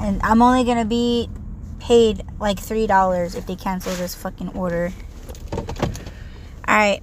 And 0.00 0.18
I'm 0.22 0.40
only 0.40 0.64
gonna 0.64 0.86
be 0.86 1.28
paid 1.88 2.22
like 2.38 2.58
three 2.60 2.86
dollars 2.86 3.34
if 3.34 3.46
they 3.46 3.56
cancel 3.56 3.90
this 3.94 4.14
fucking 4.14 4.50
order. 4.50 4.92
Alright. 6.68 7.02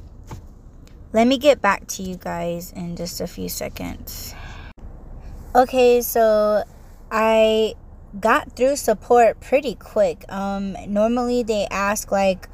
Let 1.12 1.25
me 1.25 1.39
get 1.39 1.60
back 1.60 1.88
to 1.88 2.04
you 2.04 2.18
guys 2.18 2.72
in 2.72 2.96
just 2.96 3.20
a 3.20 3.25
few 3.25 3.50
seconds. 3.50 4.36
Okay, 5.56 6.01
so 6.01 6.63
I 7.10 7.74
got 8.20 8.56
through 8.56 8.75
support 8.75 9.39
pretty 9.39 9.74
quick. 9.74 10.24
Um, 10.30 10.77
normally 10.88 11.42
they 11.42 11.65
ask 11.72 12.12
like 12.12 12.48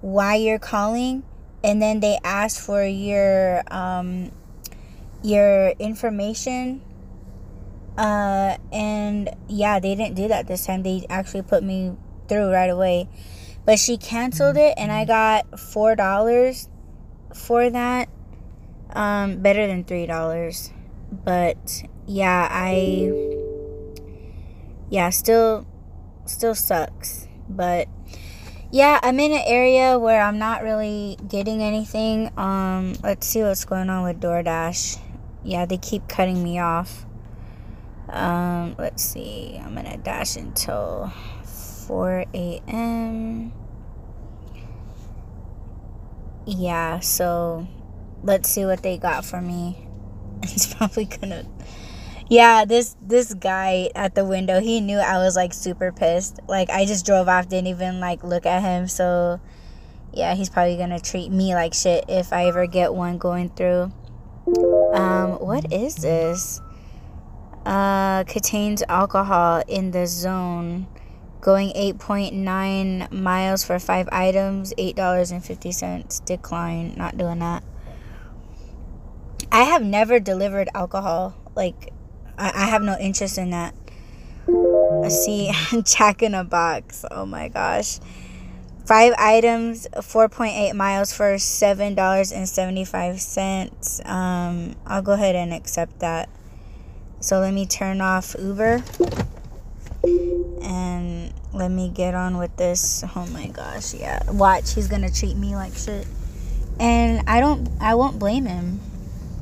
why 0.00 0.34
you're 0.34 0.58
calling, 0.58 1.22
and 1.62 1.80
then 1.80 2.00
they 2.00 2.18
ask 2.24 2.60
for 2.60 2.82
your 2.82 3.62
um, 3.72 4.32
your 5.22 5.68
information. 5.78 6.82
Uh, 7.98 8.56
and 8.72 9.28
yeah, 9.48 9.80
they 9.80 9.96
didn't 9.96 10.14
do 10.14 10.28
that 10.28 10.46
this 10.46 10.64
time. 10.64 10.84
They 10.84 11.04
actually 11.10 11.42
put 11.42 11.64
me 11.64 11.96
through 12.28 12.52
right 12.52 12.70
away, 12.70 13.08
but 13.66 13.80
she 13.80 13.98
canceled 13.98 14.56
it, 14.56 14.74
and 14.76 14.92
I 14.92 15.04
got 15.04 15.58
four 15.58 15.96
dollars 15.96 16.68
for 17.34 17.68
that. 17.68 18.08
Um, 18.90 19.42
better 19.42 19.66
than 19.66 19.82
three 19.82 20.06
dollars, 20.06 20.70
but 21.10 21.82
yeah, 22.06 22.46
I 22.48 23.12
yeah, 24.88 25.10
still 25.10 25.66
still 26.24 26.54
sucks. 26.54 27.26
But 27.48 27.88
yeah, 28.70 29.00
I'm 29.02 29.18
in 29.18 29.32
an 29.32 29.42
area 29.44 29.98
where 29.98 30.22
I'm 30.22 30.38
not 30.38 30.62
really 30.62 31.18
getting 31.26 31.62
anything. 31.64 32.30
Um, 32.38 32.94
let's 33.02 33.26
see 33.26 33.42
what's 33.42 33.64
going 33.64 33.90
on 33.90 34.04
with 34.04 34.20
DoorDash. 34.20 35.00
Yeah, 35.42 35.66
they 35.66 35.78
keep 35.78 36.06
cutting 36.06 36.44
me 36.44 36.60
off. 36.60 37.06
Um, 38.08 38.74
let's 38.78 39.02
see. 39.02 39.60
I'm 39.62 39.74
gonna 39.74 39.98
dash 39.98 40.36
until 40.36 41.12
4 41.86 42.24
a.m. 42.34 43.52
Yeah, 46.46 47.00
so 47.00 47.66
let's 48.22 48.48
see 48.48 48.64
what 48.64 48.82
they 48.82 48.98
got 48.98 49.24
for 49.24 49.40
me. 49.40 49.84
It's 50.42 50.72
probably 50.72 51.04
gonna 51.04 51.44
yeah, 52.28 52.66
this 52.66 52.94
this 53.00 53.32
guy 53.32 53.90
at 53.94 54.14
the 54.14 54.24
window, 54.24 54.60
he 54.60 54.80
knew 54.82 54.98
I 54.98 55.16
was 55.18 55.34
like 55.34 55.54
super 55.54 55.92
pissed. 55.92 56.40
Like 56.46 56.68
I 56.68 56.84
just 56.84 57.06
drove 57.06 57.26
off, 57.26 57.48
didn't 57.48 57.68
even 57.68 58.00
like 58.00 58.22
look 58.22 58.44
at 58.44 58.62
him. 58.62 58.86
So 58.86 59.40
yeah, 60.12 60.34
he's 60.34 60.50
probably 60.50 60.76
gonna 60.76 61.00
treat 61.00 61.30
me 61.30 61.54
like 61.54 61.72
shit 61.72 62.04
if 62.08 62.32
I 62.32 62.46
ever 62.46 62.66
get 62.66 62.92
one 62.92 63.16
going 63.16 63.48
through. 63.48 63.92
Um, 64.92 65.38
what 65.40 65.72
is 65.72 65.96
this? 65.96 66.60
Uh, 67.68 68.24
contains 68.24 68.82
alcohol 68.88 69.62
in 69.68 69.90
the 69.90 70.06
zone. 70.06 70.86
Going 71.42 71.68
8.9 71.72 73.12
miles 73.12 73.62
for 73.62 73.78
five 73.78 74.08
items, 74.10 74.72
$8.50. 74.78 76.24
Decline. 76.24 76.94
Not 76.96 77.18
doing 77.18 77.40
that. 77.40 77.62
I 79.52 79.64
have 79.64 79.82
never 79.82 80.18
delivered 80.18 80.70
alcohol. 80.74 81.34
Like, 81.54 81.92
I, 82.38 82.52
I 82.54 82.64
have 82.70 82.80
no 82.80 82.96
interest 82.98 83.36
in 83.36 83.50
that. 83.50 83.74
See 85.10 85.52
Jack 85.84 86.22
in 86.22 86.32
a 86.32 86.44
box. 86.44 87.04
Oh 87.10 87.26
my 87.26 87.48
gosh. 87.48 88.00
Five 88.86 89.12
items, 89.18 89.86
4.8 89.92 90.72
miles 90.72 91.12
for 91.12 91.34
$7.75. 91.34 94.08
Um, 94.08 94.74
I'll 94.86 95.02
go 95.02 95.12
ahead 95.12 95.36
and 95.36 95.52
accept 95.52 95.98
that. 95.98 96.30
So 97.20 97.40
let 97.40 97.52
me 97.52 97.66
turn 97.66 98.00
off 98.00 98.36
Uber 98.38 98.82
and 100.62 101.32
let 101.52 101.70
me 101.70 101.88
get 101.88 102.14
on 102.14 102.38
with 102.38 102.56
this. 102.56 103.04
Oh 103.16 103.26
my 103.32 103.48
gosh, 103.48 103.94
yeah. 103.94 104.22
Watch, 104.30 104.74
he's 104.74 104.86
gonna 104.86 105.10
treat 105.10 105.36
me 105.36 105.56
like 105.56 105.74
shit. 105.74 106.06
And 106.78 107.28
I 107.28 107.40
don't, 107.40 107.68
I 107.80 107.96
won't 107.96 108.18
blame 108.18 108.46
him. 108.46 108.80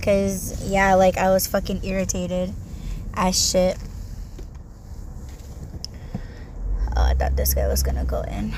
Cause, 0.02 0.68
yeah, 0.68 0.94
like 0.94 1.18
I 1.18 1.30
was 1.30 1.46
fucking 1.46 1.84
irritated 1.84 2.54
as 3.14 3.50
shit. 3.50 3.76
Oh, 6.96 7.02
I 7.02 7.14
thought 7.14 7.36
this 7.36 7.54
guy 7.54 7.66
was 7.68 7.82
gonna 7.82 8.04
go 8.04 8.22
in. 8.22 8.54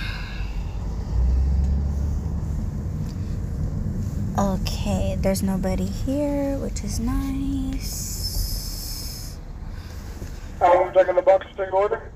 Okay, 4.39 5.17
there's 5.19 5.43
nobody 5.43 5.87
here, 5.87 6.57
which 6.59 6.85
is 6.85 7.01
nice. 7.01 7.68
I'm 10.89 10.95
checking 10.95 11.17
the 11.17 11.23
box 11.23 11.47
to 11.47 11.55
take 11.55 11.75
order. 11.75 12.11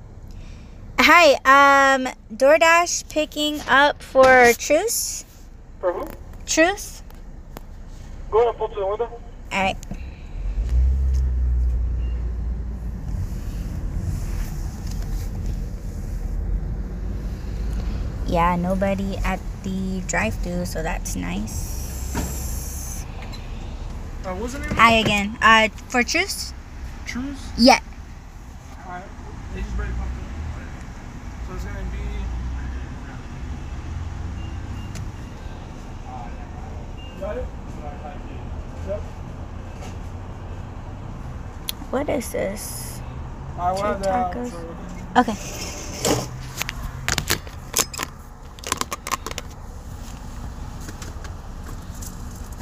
Hi, 0.98 1.34
um, 1.44 2.08
DoorDash 2.34 3.06
picking 3.10 3.60
up 3.68 4.02
for 4.02 4.54
Truce? 4.54 5.26
For 5.78 5.92
who? 5.92 6.08
Truth? 6.46 7.02
Go 8.30 8.40
ahead, 8.40 8.56
pull 8.56 8.68
to 8.68 8.74
the 8.74 8.86
window. 8.86 9.20
Alright. 9.52 9.76
Yeah, 18.26 18.56
nobody 18.56 19.18
at 19.18 19.40
the 19.64 20.00
drive 20.06 20.34
thru 20.36 20.64
so 20.64 20.82
that's 20.82 21.14
nice. 21.14 23.04
Uh, 24.24 24.34
what's 24.36 24.54
the 24.54 24.60
name? 24.60 24.70
Hi 24.70 24.92
again. 24.92 25.36
Uh, 25.42 25.68
for 25.90 26.02
Truce? 26.02 26.54
Truce. 27.04 27.50
Yeah. 27.58 27.80
They 29.54 29.60
just 29.60 29.78
it. 29.78 29.86
So 31.46 31.54
it's 31.54 31.64
gonna 31.64 31.84
be. 31.92 31.98
Got 37.20 37.36
it? 37.36 37.44
Yep. 38.88 39.00
What 41.90 42.08
is 42.08 42.32
this? 42.32 43.00
I 43.58 43.72
want 43.72 44.02
tacos. 44.02 44.54
Okay. 45.18 45.36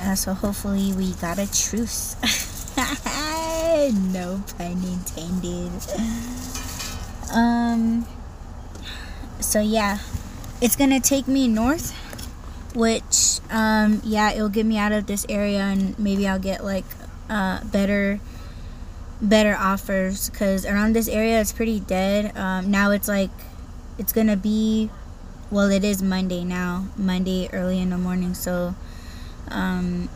Uh, 0.00 0.14
so 0.16 0.35
hopefully 0.35 0.92
we 0.94 1.12
got 1.12 1.38
a 1.38 1.47
truce. 1.52 2.16
no 4.12 4.42
pun 4.59 4.82
intended. 4.82 6.50
Um. 7.32 8.06
So 9.40 9.60
yeah, 9.60 9.99
it's 10.60 10.76
gonna 10.76 11.00
take 11.00 11.26
me 11.26 11.49
north 11.49 11.96
which 12.72 13.40
um 13.50 14.00
yeah 14.04 14.30
it'll 14.30 14.49
get 14.49 14.64
me 14.64 14.78
out 14.78 14.92
of 14.92 15.04
this 15.08 15.26
area 15.28 15.58
and 15.58 15.99
maybe 15.99 16.28
i'll 16.28 16.38
get 16.38 16.62
like 16.62 16.84
uh 17.28 17.58
better 17.64 18.20
better 19.20 19.54
offers. 19.56 20.30
Because 20.30 20.64
around 20.64 20.94
this 20.94 21.08
area 21.08 21.40
it's 21.40 21.52
pretty 21.52 21.80
dead. 21.80 22.37
Um 22.37 22.70
now 22.70 22.90
it's 22.90 23.08
like 23.08 23.30
it's 23.99 24.12
gonna 24.12 24.37
be 24.37 24.90
well 25.50 25.70
it 25.70 25.84
is 25.84 26.02
monday 26.02 26.44
now. 26.44 26.87
Monday 26.96 27.49
early 27.52 27.80
in 27.80 27.90
the 27.90 27.99
morning. 27.99 28.34
So 28.34 28.75
um 29.49 30.08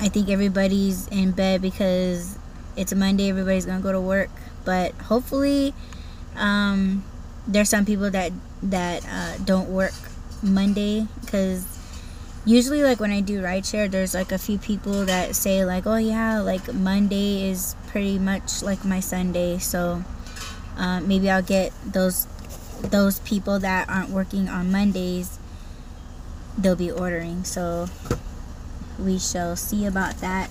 i 0.00 0.08
think 0.08 0.28
everybody's 0.28 1.08
in 1.08 1.32
bed 1.32 1.62
because 1.62 2.38
it's 2.76 2.94
monday. 2.94 3.30
Everybody's 3.30 3.66
gonna 3.66 3.82
go 3.82 3.92
to 3.92 4.00
work. 4.00 4.30
But 4.64 4.92
hopefully 4.94 5.74
um 6.38 7.04
there's 7.46 7.68
some 7.68 7.84
people 7.84 8.10
that 8.10 8.32
that 8.62 9.04
uh, 9.06 9.36
don't 9.44 9.68
work 9.68 9.94
monday 10.42 11.06
because 11.20 11.66
usually 12.44 12.82
like 12.82 13.00
when 13.00 13.10
i 13.10 13.20
do 13.20 13.42
rideshare 13.42 13.90
there's 13.90 14.14
like 14.14 14.32
a 14.32 14.38
few 14.38 14.58
people 14.58 15.04
that 15.04 15.34
say 15.34 15.64
like 15.64 15.86
oh 15.86 15.96
yeah 15.96 16.40
like 16.40 16.72
monday 16.72 17.48
is 17.48 17.74
pretty 17.88 18.18
much 18.18 18.62
like 18.62 18.84
my 18.84 19.00
sunday 19.00 19.58
so 19.58 20.02
uh, 20.76 21.00
maybe 21.00 21.28
i'll 21.28 21.42
get 21.42 21.72
those 21.84 22.26
those 22.82 23.18
people 23.20 23.58
that 23.58 23.88
aren't 23.88 24.10
working 24.10 24.48
on 24.48 24.70
mondays 24.70 25.38
they'll 26.58 26.76
be 26.76 26.90
ordering. 26.90 27.44
So 27.44 27.86
we 28.98 29.18
shall 29.18 29.56
see 29.56 29.86
about 29.86 30.18
that 30.18 30.50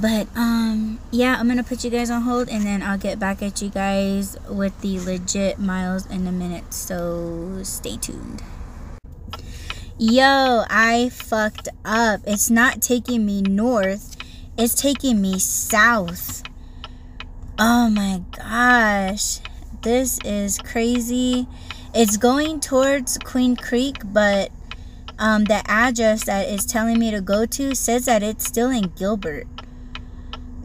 but 0.00 0.26
um 0.36 0.98
yeah 1.10 1.36
i'm 1.38 1.48
gonna 1.48 1.62
put 1.62 1.84
you 1.84 1.90
guys 1.90 2.10
on 2.10 2.22
hold 2.22 2.48
and 2.48 2.64
then 2.64 2.82
i'll 2.82 2.98
get 2.98 3.18
back 3.18 3.42
at 3.42 3.60
you 3.60 3.68
guys 3.68 4.36
with 4.48 4.78
the 4.80 4.98
legit 5.00 5.58
miles 5.58 6.06
in 6.06 6.26
a 6.26 6.32
minute 6.32 6.72
so 6.72 7.60
stay 7.62 7.96
tuned 7.96 8.42
Yo, 9.98 10.64
I 10.68 11.10
fucked 11.10 11.68
up. 11.84 12.22
It's 12.26 12.50
not 12.50 12.82
taking 12.82 13.24
me 13.24 13.40
north, 13.40 14.16
it's 14.58 14.74
taking 14.74 15.22
me 15.22 15.38
south. 15.38 16.42
Oh 17.56 17.88
my 17.88 18.22
gosh. 18.36 19.38
This 19.82 20.18
is 20.24 20.58
crazy. 20.58 21.46
It's 21.94 22.16
going 22.16 22.58
towards 22.58 23.16
Queen 23.18 23.54
Creek, 23.54 23.98
but 24.06 24.50
um, 25.20 25.44
the 25.44 25.62
address 25.70 26.24
that 26.24 26.48
it's 26.48 26.64
telling 26.64 26.98
me 26.98 27.12
to 27.12 27.20
go 27.20 27.46
to 27.46 27.74
says 27.76 28.06
that 28.06 28.24
it's 28.24 28.44
still 28.44 28.70
in 28.70 28.92
Gilbert. 28.96 29.46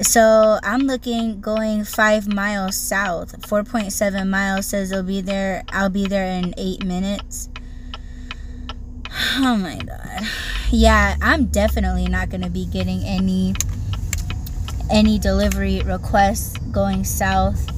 So 0.01 0.59
I'm 0.61 0.81
looking 0.81 1.41
going 1.41 1.83
five 1.83 2.31
miles 2.31 2.75
south. 2.75 3.41
4.7 3.41 4.29
miles 4.29 4.67
says 4.67 4.91
it'll 4.91 5.03
be 5.03 5.21
there. 5.21 5.63
I'll 5.69 5.89
be 5.89 6.05
there 6.05 6.25
in 6.25 6.53
eight 6.57 6.85
minutes. 6.85 7.49
Oh 9.39 9.55
my 9.55 9.77
god. 9.77 10.27
Yeah, 10.69 11.15
I'm 11.21 11.45
definitely 11.45 12.07
not 12.07 12.29
gonna 12.29 12.49
be 12.49 12.65
getting 12.65 13.01
any 13.03 13.55
any 14.91 15.17
delivery 15.17 15.81
requests 15.81 16.57
going 16.71 17.03
south. 17.03 17.71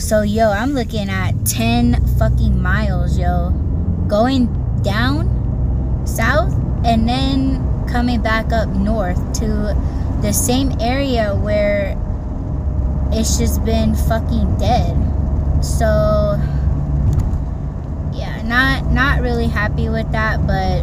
So 0.00 0.22
yo, 0.22 0.50
I'm 0.50 0.74
looking 0.74 1.08
at 1.08 1.32
10 1.46 2.18
fucking 2.18 2.60
miles, 2.60 3.18
yo. 3.18 3.50
Going 4.08 4.46
down 4.82 6.06
south 6.06 6.52
and 6.84 7.08
then 7.08 7.81
coming 7.92 8.22
back 8.22 8.50
up 8.52 8.70
north 8.70 9.18
to 9.34 9.46
the 10.22 10.32
same 10.32 10.72
area 10.80 11.34
where 11.36 11.94
it's 13.12 13.36
just 13.36 13.62
been 13.66 13.94
fucking 13.94 14.56
dead. 14.56 14.96
So 15.62 16.40
yeah, 18.14 18.40
not 18.44 18.90
not 18.90 19.20
really 19.20 19.46
happy 19.46 19.90
with 19.90 20.10
that 20.12 20.46
but 20.46 20.82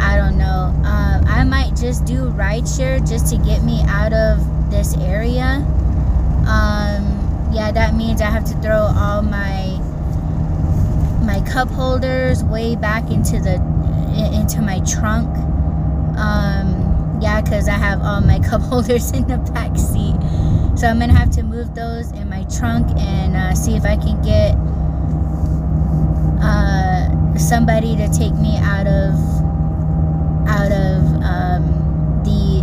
i 0.00 0.16
don't 0.16 0.36
know. 0.36 0.74
Uh, 0.84 1.22
i 1.26 1.44
might 1.44 1.76
just 1.76 2.04
do 2.04 2.24
rideshare 2.30 3.06
just 3.08 3.28
to 3.32 3.38
get 3.38 3.62
me 3.62 3.80
out 3.86 4.12
of 4.12 4.70
this 4.70 4.96
area. 4.96 5.64
Um, 6.48 7.50
yeah 7.54 7.70
that 7.72 7.94
means 7.94 8.20
i 8.20 8.26
have 8.26 8.44
to 8.44 8.54
throw 8.60 8.92
all 8.96 9.22
my 9.22 9.78
my 11.24 11.40
cup 11.48 11.68
holders 11.68 12.42
way 12.44 12.74
back 12.74 13.08
into 13.10 13.40
the 13.40 13.54
into 14.34 14.60
my 14.60 14.80
trunk 14.80 15.28
um, 16.16 17.18
yeah 17.20 17.40
because 17.40 17.68
i 17.68 17.74
have 17.74 18.00
all 18.02 18.20
my 18.20 18.38
cup 18.48 18.60
holders 18.62 19.10
in 19.12 19.26
the 19.28 19.38
back 19.52 19.76
seat 19.76 20.16
so 20.78 20.86
i'm 20.86 20.98
gonna 20.98 21.12
have 21.12 21.30
to 21.30 21.42
move 21.42 21.74
those 21.74 22.10
in 22.12 22.28
my 22.28 22.44
trunk 22.44 22.86
and 22.98 23.36
uh, 23.36 23.54
see 23.54 23.74
if 23.76 23.84
i 23.84 23.96
can 23.96 24.20
get 24.22 24.54
uh, 26.42 27.36
somebody 27.38 27.96
to 27.96 28.08
take 28.08 28.34
me 28.34 28.56
out 28.58 28.86
of 28.86 29.14
out 30.46 30.70
of 30.70 31.02
um, 31.22 32.22
the 32.24 32.62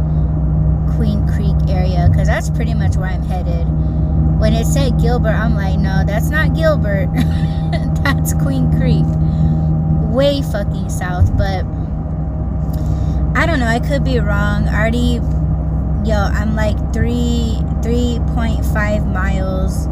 Queen 0.96 1.28
Creek 1.28 1.56
area 1.70 2.08
because 2.10 2.28
that's 2.28 2.50
pretty 2.50 2.74
much 2.74 2.96
where 2.96 3.10
I'm 3.10 3.24
headed. 3.24 3.68
When 4.40 4.54
it 4.54 4.66
said 4.66 5.00
Gilbert, 5.00 5.30
I'm 5.34 5.56
like, 5.56 5.80
no, 5.80 6.04
that's 6.06 6.30
not 6.30 6.54
Gilbert. 6.56 7.10
that's 8.04 8.34
Queen 8.34 8.72
Creek. 8.78 9.06
Way 10.14 10.42
fucking 10.42 10.90
south, 10.90 11.36
but 11.38 11.64
I 13.36 13.46
don't 13.46 13.60
know. 13.60 13.68
I 13.68 13.80
could 13.80 14.04
be 14.04 14.20
wrong. 14.20 14.68
I 14.68 14.80
already, 14.80 15.20
yo, 16.04 16.16
I'm 16.16 16.56
like 16.56 16.78
three, 16.94 17.58
3.5 17.82 19.12
miles 19.12 19.88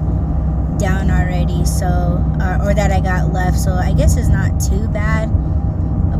down 0.80 1.12
already 1.12 1.66
so 1.66 2.24
or, 2.40 2.70
or 2.70 2.74
that 2.74 2.90
I 2.90 3.02
got 3.02 3.34
left 3.34 3.60
so 3.60 3.74
I 3.74 3.94
guess 3.94 4.16
it's 4.16 4.30
not 4.30 4.60
too 4.62 4.88
bad 4.88 5.28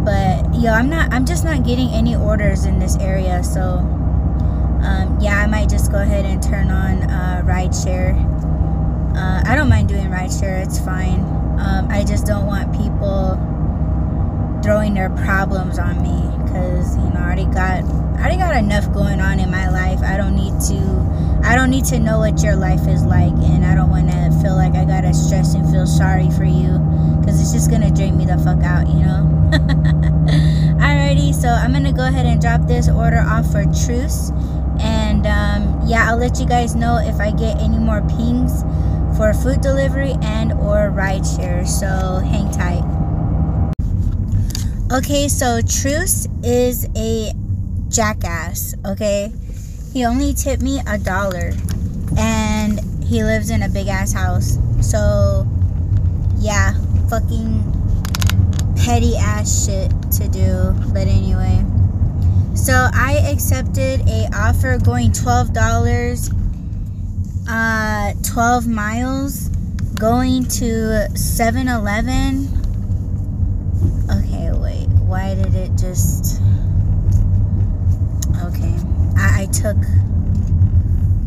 but 0.04 0.54
yo 0.60 0.72
I'm 0.72 0.90
not 0.90 1.12
I'm 1.14 1.26
just 1.26 1.46
not 1.46 1.64
getting 1.64 1.90
any 1.90 2.16
orders 2.16 2.66
in 2.66 2.78
this 2.78 2.98
area 2.98 3.44
so 3.44 3.62
um, 4.84 5.18
yeah 5.20 5.40
I 5.40 5.48
might 5.48 5.70
just 5.70 5.92
go 5.92 6.02
ahead 6.02 6.26
and 6.26 6.44
turn 6.44 6.70
on 6.70 7.04
uh, 7.04 7.42
rideshare 7.46 8.16
uh, 9.16 9.44
I 9.46 9.56
don't 9.56 9.70
mind 9.70 9.88
doing 9.88 10.08
rideshare 10.08 10.66
it's 10.66 10.80
fine 10.80 11.22
um, 11.60 11.88
I 11.90 12.04
just 12.04 12.26
don't 12.26 12.46
want 12.46 12.72
people 12.76 13.38
throwing 14.62 14.94
their 14.94 15.10
problems 15.10 15.80
on 15.80 16.02
me 16.04 16.39
because 16.50 16.98
you 16.98 17.04
know 17.14 17.20
I 17.20 17.24
already 17.24 17.46
got 17.46 17.84
I 18.18 18.22
already 18.22 18.38
got 18.38 18.56
enough 18.58 18.92
going 18.94 19.22
on 19.22 19.40
in 19.40 19.50
my 19.50 19.70
life 19.70 20.02
I 20.02 20.18
don't 20.18 20.36
need 20.36 20.60
to 20.70 21.10
I 21.44 21.56
don't 21.56 21.70
need 21.70 21.86
to 21.86 22.00
know 22.00 22.20
what 22.20 22.44
your 22.44 22.56
life 22.56 22.88
is 22.88 23.04
like, 23.04 23.32
and 23.32 23.66
I 23.66 23.74
don't 23.74 23.90
want 23.90 24.12
to 24.12 24.30
feel 24.42 24.56
like 24.56 24.76
I 24.76 24.86
gotta 24.86 25.14
stress 25.14 25.56
and 25.56 25.68
feel 25.72 25.88
sorry 25.88 26.30
for 26.32 26.44
you 26.44 26.78
because 27.20 27.42
it's 27.42 27.54
just 27.54 27.72
gonna 27.72 27.90
drain 27.90 28.18
me 28.18 28.26
the 28.26 28.38
fuck 28.38 28.62
out, 28.64 28.88
you 28.88 29.00
know. 29.00 29.26
Alrighty, 30.80 31.34
so 31.34 31.48
I'm 31.48 31.72
gonna 31.74 31.94
go 31.94 32.06
ahead 32.06 32.26
and 32.26 32.42
drop 32.42 32.68
this 32.68 32.90
order 32.90 33.20
off 33.26 33.52
for 33.52 33.64
Truce, 33.64 34.32
and 34.80 35.26
um, 35.26 35.82
yeah, 35.88 36.10
I'll 36.12 36.18
let 36.18 36.40
you 36.40 36.46
guys 36.46 36.76
know 36.76 36.98
if 36.98 37.20
I 37.20 37.32
get 37.32 37.58
any 37.60 37.80
more 37.80 38.02
pings 38.02 38.64
for 39.18 39.34
food 39.34 39.62
delivery 39.62 40.16
and 40.22 40.54
or 40.54 40.90
ride 40.90 41.22
rideshare. 41.22 41.68
So 41.68 42.20
hang 42.20 42.52
tight. 42.52 42.99
Okay, 44.92 45.28
so 45.28 45.62
Truce 45.62 46.28
is 46.44 46.88
a 46.96 47.32
jackass. 47.90 48.74
Okay 48.86 49.32
he 49.94 50.06
only 50.06 50.34
tipped 50.34 50.62
me 50.62 50.80
a 50.88 50.98
dollar 50.98 51.52
and 52.18 52.80
he 53.04 53.24
lives 53.24 53.50
in 53.50 53.64
a 53.64 53.70
big 53.70 53.88
ass 53.88 54.14
house 54.14 54.58
so 54.82 55.48
yeah 56.38 56.74
fucking 57.10 57.64
petty 58.78 59.16
ass 59.18 59.66
shit 59.66 59.90
to 60.12 60.28
do 60.28 60.74
but 60.94 61.08
anyway 61.08 61.64
so 62.56 62.88
i 62.94 63.18
accepted 63.32 64.02
a 64.08 64.28
offer 64.34 64.78
going 64.78 65.12
$12 65.12 66.34
uh 67.50 68.14
12 68.24 68.68
miles 68.68 69.50
going 70.00 70.44
to 70.46 71.08
7-eleven 71.14 72.59
okay 72.59 72.59
wait 72.59 72.59
why 75.10 75.34
did 75.34 75.56
it 75.56 75.72
just 75.76 76.40
okay 78.44 78.76
I, 79.18 79.42
I 79.42 79.46
took 79.48 79.78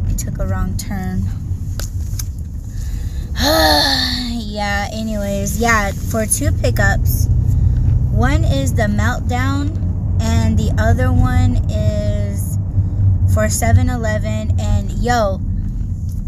I 0.09 0.14
took 0.14 0.38
a 0.38 0.47
wrong 0.47 0.77
turn. 0.77 1.25
yeah, 3.40 4.88
anyways, 4.92 5.59
yeah, 5.59 5.90
for 5.90 6.27
two 6.27 6.53
pickups. 6.53 7.29
One 8.12 8.45
is 8.45 8.75
the 8.75 8.83
meltdown 8.83 9.75
and 10.21 10.59
the 10.59 10.73
other 10.79 11.11
one 11.11 11.57
is 11.71 12.59
for 13.33 13.47
7-Eleven 13.47 14.61
and 14.61 14.92
yo, 14.92 15.40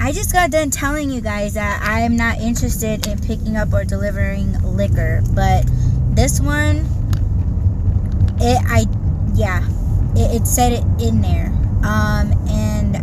I 0.00 0.12
just 0.12 0.32
got 0.32 0.50
done 0.50 0.70
telling 0.70 1.10
you 1.10 1.20
guys 1.20 1.54
that 1.54 1.82
I 1.82 2.00
am 2.00 2.16
not 2.16 2.40
interested 2.40 3.06
in 3.06 3.18
picking 3.20 3.56
up 3.56 3.72
or 3.72 3.84
delivering 3.84 4.60
liquor, 4.62 5.22
but 5.34 5.64
this 6.14 6.40
one 6.40 6.86
it 8.40 8.62
I 8.66 8.86
yeah, 9.34 9.66
it, 10.14 10.42
it 10.42 10.46
said 10.46 10.72
it 10.72 10.84
in 11.02 11.20
there 11.20 11.52
um, 11.84 12.32
and 12.48 12.96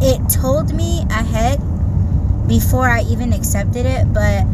it 0.00 0.30
told 0.30 0.72
me 0.72 1.02
ahead 1.10 1.60
before 2.46 2.88
I 2.88 3.02
even 3.02 3.32
accepted 3.32 3.86
it, 3.86 4.12
but 4.12 4.44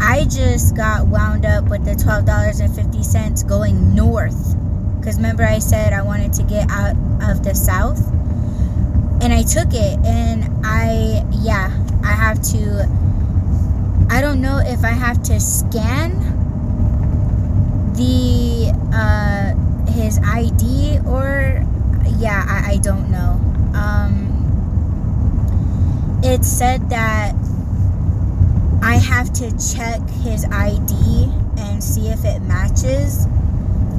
I 0.00 0.26
just 0.28 0.76
got 0.76 1.06
wound 1.06 1.46
up 1.46 1.70
with 1.70 1.84
the 1.84 1.92
$12.50 1.92 3.48
going 3.48 3.94
north. 3.94 4.56
Because 4.98 5.16
remember, 5.16 5.42
I 5.42 5.58
said 5.58 5.92
I 5.92 6.02
wanted 6.02 6.32
to 6.34 6.42
get 6.42 6.70
out 6.70 6.94
of 7.22 7.42
the 7.42 7.54
south? 7.54 8.06
And 9.22 9.32
I 9.32 9.42
took 9.42 9.72
it, 9.72 9.98
and 10.04 10.44
I, 10.64 11.24
yeah, 11.30 11.70
I 12.04 12.12
have 12.12 12.42
to. 12.52 12.88
I 14.10 14.20
don't 14.20 14.40
know 14.40 14.58
if 14.58 14.84
I 14.84 14.90
have 14.90 15.22
to 15.24 15.38
scan 15.40 16.31
the 17.94 18.72
uh, 18.92 19.54
his 19.90 20.18
ID 20.24 21.00
or 21.06 21.64
yeah, 22.18 22.44
I, 22.48 22.72
I 22.72 22.76
don't 22.78 23.10
know. 23.10 23.40
Um, 23.74 24.30
it 26.22 26.44
said 26.44 26.88
that 26.90 27.34
I 28.82 28.96
have 28.96 29.32
to 29.34 29.50
check 29.58 30.00
his 30.22 30.44
ID 30.44 31.30
and 31.58 31.82
see 31.82 32.08
if 32.08 32.24
it 32.24 32.42
matches 32.42 33.26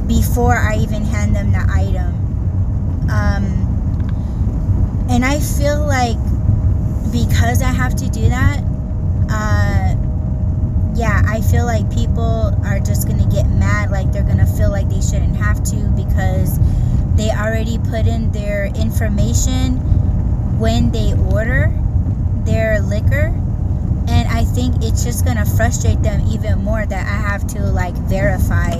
before 0.07 0.55
I 0.55 0.77
even 0.77 1.03
hand 1.03 1.35
them 1.35 1.51
the 1.51 1.65
item. 1.69 2.13
Um, 3.09 3.63
and 5.09 5.25
I 5.25 5.39
feel 5.39 5.85
like 5.85 6.17
because 7.11 7.61
I 7.61 7.71
have 7.71 7.95
to 7.95 8.09
do 8.09 8.29
that, 8.29 8.63
uh, 9.29 9.95
yeah, 10.95 11.21
I 11.25 11.41
feel 11.41 11.65
like 11.65 11.91
people 11.93 12.53
are 12.65 12.79
just 12.79 13.07
gonna 13.07 13.25
get 13.29 13.47
mad, 13.47 13.91
like 13.91 14.11
they're 14.11 14.23
gonna 14.23 14.45
feel 14.45 14.69
like 14.69 14.89
they 14.89 15.01
shouldn't 15.01 15.35
have 15.35 15.63
to 15.65 15.75
because 15.95 16.59
they 17.15 17.29
already 17.31 17.77
put 17.77 18.07
in 18.07 18.31
their 18.31 18.65
information 18.65 19.77
when 20.59 20.91
they 20.91 21.13
order 21.31 21.71
their 22.45 22.81
liquor. 22.81 23.33
And 24.05 24.27
i 24.27 24.43
think 24.43 24.83
it's 24.83 25.03
just 25.03 25.25
gonna 25.25 25.45
frustrate 25.45 26.01
them 26.03 26.21
even 26.27 26.63
more 26.63 26.85
that 26.85 27.07
i 27.07 27.29
have 27.29 27.47
to 27.47 27.59
like 27.59 27.95
verify. 27.95 28.71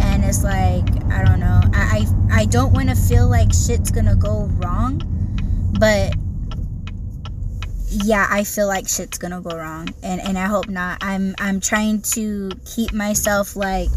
And 0.00 0.24
it's 0.24 0.44
like 0.44 0.88
i 1.12 1.24
don't 1.24 1.40
know. 1.40 1.60
I 1.74 2.06
i, 2.30 2.40
I 2.42 2.44
don't 2.46 2.72
want 2.72 2.88
to 2.88 2.94
feel 2.94 3.28
like 3.28 3.52
shit's 3.52 3.90
gonna 3.90 4.16
go 4.16 4.44
wrong 4.56 5.02
but 5.78 6.14
yeah 7.90 8.26
i 8.30 8.44
feel 8.44 8.66
like 8.66 8.88
shit's 8.88 9.18
gonna 9.18 9.40
go 9.40 9.56
wrong 9.56 9.88
and 10.02 10.20
and 10.20 10.38
i 10.38 10.46
hope 10.46 10.68
not 10.68 10.98
i'm 11.02 11.34
i'm 11.38 11.60
trying 11.60 12.00
to 12.02 12.50
keep 12.64 12.92
myself 12.92 13.56
like 13.56 13.88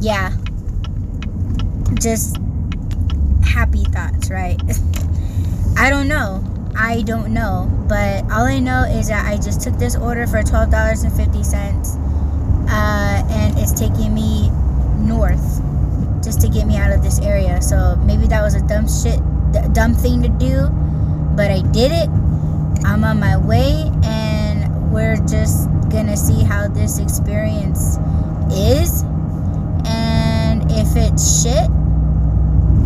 yeah 0.00 0.32
just 2.00 2.36
happy 3.54 3.84
thoughts, 3.84 4.30
right? 4.30 4.60
I 5.78 5.90
don't 5.90 6.08
know. 6.08 6.42
I 6.76 7.02
don't 7.02 7.32
know. 7.32 7.70
But 7.88 8.24
all 8.24 8.44
I 8.44 8.58
know 8.58 8.82
is 8.82 9.08
that 9.08 9.26
I 9.26 9.36
just 9.36 9.60
took 9.60 9.78
this 9.78 9.96
order 9.96 10.26
for 10.26 10.42
$12.50 10.42 11.96
uh, 12.68 13.32
and 13.32 13.58
it's 13.58 13.72
taking 13.72 14.12
me 14.14 14.50
north 14.98 15.62
just 16.22 16.40
to 16.40 16.48
get 16.48 16.66
me 16.66 16.76
out 16.76 16.90
of 16.92 17.02
this 17.02 17.20
area. 17.20 17.62
So 17.62 17.96
maybe 18.04 18.26
that 18.28 18.42
was 18.42 18.54
a 18.54 18.66
dumb 18.66 18.88
shit, 18.88 19.20
dumb 19.72 19.94
thing 19.94 20.22
to 20.22 20.28
do, 20.28 20.68
but 21.36 21.50
I 21.50 21.60
did 21.72 21.92
it. 21.92 22.08
I'm 22.84 23.04
on 23.04 23.18
my 23.18 23.36
way 23.36 23.90
and 24.04 24.92
we're 24.92 25.16
just 25.16 25.68
gonna 25.90 26.16
see 26.16 26.42
how 26.42 26.68
this 26.68 26.98
experience 26.98 27.98
is. 28.50 29.02
And 29.86 30.70
if 30.70 30.96
it's 30.96 31.42
shit, 31.42 31.68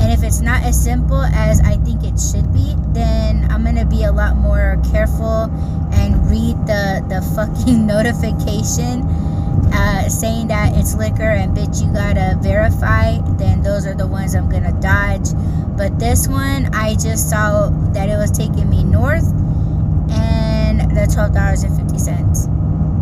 and 0.00 0.12
if 0.12 0.22
it's 0.22 0.40
not 0.40 0.62
as 0.62 0.82
simple 0.82 1.22
as 1.22 1.60
I 1.60 1.76
think 1.78 2.04
it 2.04 2.18
should 2.18 2.52
be, 2.52 2.74
then 2.92 3.46
I'm 3.50 3.64
gonna 3.64 3.84
be 3.84 4.04
a 4.04 4.12
lot 4.12 4.36
more 4.36 4.80
careful 4.90 5.50
and 5.92 6.30
read 6.30 6.56
the 6.66 7.04
the 7.08 7.20
fucking 7.34 7.86
notification 7.94 9.02
uh, 9.72 10.08
saying 10.08 10.48
that 10.48 10.76
it's 10.76 10.94
liquor 10.94 11.30
and 11.30 11.56
bitch 11.56 11.84
you 11.84 11.92
gotta 11.92 12.38
verify. 12.40 13.18
Then 13.36 13.62
those 13.62 13.86
are 13.86 13.94
the 13.94 14.06
ones 14.06 14.34
I'm 14.34 14.48
gonna 14.48 14.78
dodge. 14.80 15.28
But 15.76 15.98
this 15.98 16.26
one, 16.28 16.74
I 16.74 16.94
just 16.94 17.30
saw 17.30 17.70
that 17.92 18.08
it 18.08 18.16
was 18.16 18.30
taking 18.30 18.68
me 18.68 18.84
north, 18.84 19.30
and 20.10 20.80
the 20.96 21.10
twelve 21.12 21.34
dollars 21.34 21.62
and 21.62 21.76
fifty 21.76 21.98
cents. 21.98 22.48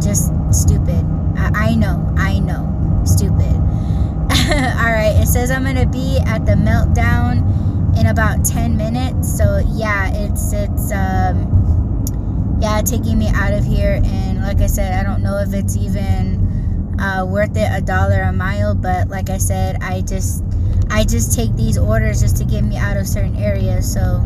Just 0.04 0.32
stupid. 0.52 1.04
I, 1.36 1.70
I 1.70 1.74
know. 1.74 2.14
I 2.16 2.38
know. 2.38 3.02
Stupid. 3.04 3.56
all 4.50 4.92
right 4.92 5.16
it 5.20 5.26
says 5.26 5.50
i'm 5.50 5.64
gonna 5.64 5.86
be 5.86 6.18
at 6.26 6.46
the 6.46 6.52
meltdown 6.52 7.38
in 7.98 8.06
about 8.06 8.44
10 8.44 8.76
minutes 8.76 9.36
so 9.36 9.60
yeah 9.72 10.12
it's 10.14 10.52
it's 10.52 10.92
um 10.92 12.06
yeah 12.60 12.80
taking 12.80 13.18
me 13.18 13.28
out 13.34 13.52
of 13.52 13.64
here 13.64 14.00
and 14.04 14.40
like 14.42 14.60
i 14.60 14.66
said 14.66 14.92
i 14.92 15.02
don't 15.02 15.22
know 15.22 15.38
if 15.38 15.52
it's 15.52 15.76
even 15.76 16.45
uh, 16.98 17.24
worth 17.26 17.56
it 17.56 17.68
a 17.72 17.80
dollar 17.80 18.22
a 18.22 18.32
mile 18.32 18.74
but 18.74 19.08
like 19.08 19.30
i 19.30 19.38
said 19.38 19.76
i 19.82 20.00
just 20.02 20.42
i 20.90 21.04
just 21.04 21.34
take 21.34 21.54
these 21.56 21.78
orders 21.78 22.20
just 22.20 22.36
to 22.36 22.44
get 22.44 22.62
me 22.62 22.76
out 22.76 22.96
of 22.96 23.06
certain 23.06 23.36
areas 23.36 23.90
so 23.92 24.24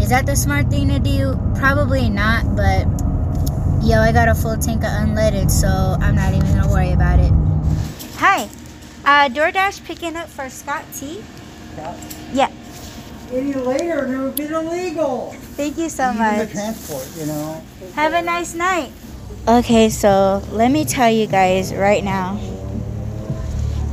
is 0.00 0.08
that 0.08 0.26
the 0.26 0.34
smart 0.36 0.68
thing 0.70 0.88
to 0.88 0.98
do 0.98 1.38
probably 1.56 2.08
not 2.08 2.44
but 2.56 2.86
yo 3.84 3.98
i 3.98 4.12
got 4.12 4.28
a 4.28 4.34
full 4.34 4.56
tank 4.56 4.82
of 4.82 4.90
unleaded 4.90 5.50
so 5.50 5.68
i'm 6.00 6.14
not 6.14 6.34
even 6.34 6.46
gonna 6.54 6.70
worry 6.70 6.92
about 6.92 7.18
it 7.18 7.32
hi 8.16 8.48
uh, 9.04 9.28
DoorDash 9.28 9.84
picking 9.84 10.14
up 10.14 10.28
for 10.28 10.48
Scott 10.50 10.84
T. 10.94 11.22
Yeah. 11.76 11.96
Yeah. 12.32 12.50
Any 13.32 13.54
later, 13.54 14.04
and 14.04 14.14
it 14.14 14.18
would 14.18 14.36
be 14.36 14.46
illegal. 14.46 15.32
Thank 15.56 15.78
you 15.78 15.88
so 15.88 16.10
Even 16.10 16.18
much. 16.18 16.48
the 16.48 16.52
transport, 16.52 17.08
you 17.16 17.26
know. 17.26 17.62
Have 17.94 18.12
a 18.12 18.22
nice 18.22 18.54
night. 18.54 18.92
Okay, 19.50 19.88
so 19.90 20.44
let 20.52 20.70
me 20.70 20.84
tell 20.84 21.10
you 21.10 21.26
guys 21.26 21.74
right 21.74 22.04
now. 22.04 22.38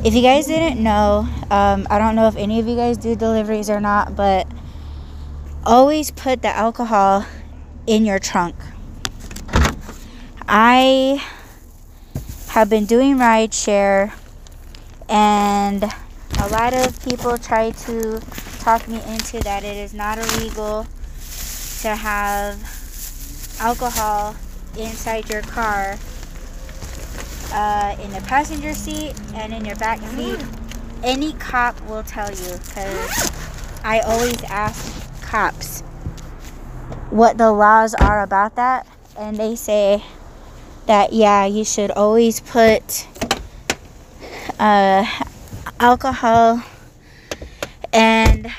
If 0.06 0.14
you 0.14 0.22
guys 0.22 0.46
didn't 0.46 0.84
know, 0.84 1.28
um, 1.50 1.88
I 1.90 1.98
don't 1.98 2.14
know 2.14 2.28
if 2.28 2.36
any 2.36 2.60
of 2.60 2.68
you 2.68 2.76
guys 2.76 2.96
do 2.96 3.16
deliveries 3.16 3.68
or 3.68 3.80
not, 3.80 4.16
but 4.16 4.46
always 5.66 6.12
put 6.12 6.44
the 6.44 6.50
alcohol 6.50 7.26
in 7.88 8.06
your 8.06 8.20
trunk. 8.20 8.54
I 10.48 11.26
have 12.50 12.70
been 12.70 12.86
doing 12.86 13.18
ride 13.18 13.52
share 13.52 14.14
and 15.10 15.84
a 16.40 16.48
lot 16.50 16.76
of 16.76 17.04
people 17.04 17.36
try 17.36 17.72
to 17.72 18.20
talk 18.60 18.88
me 18.88 19.02
into 19.08 19.40
that 19.40 19.64
it 19.64 19.76
is 19.76 19.96
not 19.96 20.20
illegal 20.20 20.86
to 21.82 21.96
have 21.96 22.62
alcohol 23.60 24.36
inside 24.78 25.30
your 25.30 25.42
car 25.42 25.98
uh, 27.52 27.96
in 28.02 28.12
the 28.12 28.22
passenger 28.28 28.74
seat 28.74 29.14
and 29.34 29.54
in 29.54 29.66
your 29.66 29.76
back 29.78 30.00
seat 30.00 30.40
any 31.04 31.34
cop 31.34 31.80
will 31.82 32.04
tell 32.04 32.30
you 32.30 32.58
because 32.58 33.32
i 33.84 34.00
always 34.00 34.42
ask 34.44 35.22
cops 35.22 35.82
what 37.10 37.38
the 37.38 37.52
laws 37.52 37.94
are 37.96 38.22
about 38.22 38.56
that 38.56 38.86
and 39.18 39.38
they 39.38 39.56
say 39.56 40.04
that 40.86 41.14
yeah 41.14 41.46
you 41.46 41.64
should 41.64 41.92
always 41.92 42.40
put 42.40 43.08
uh, 44.60 45.06
alcohol 45.80 46.64
and 47.94 48.52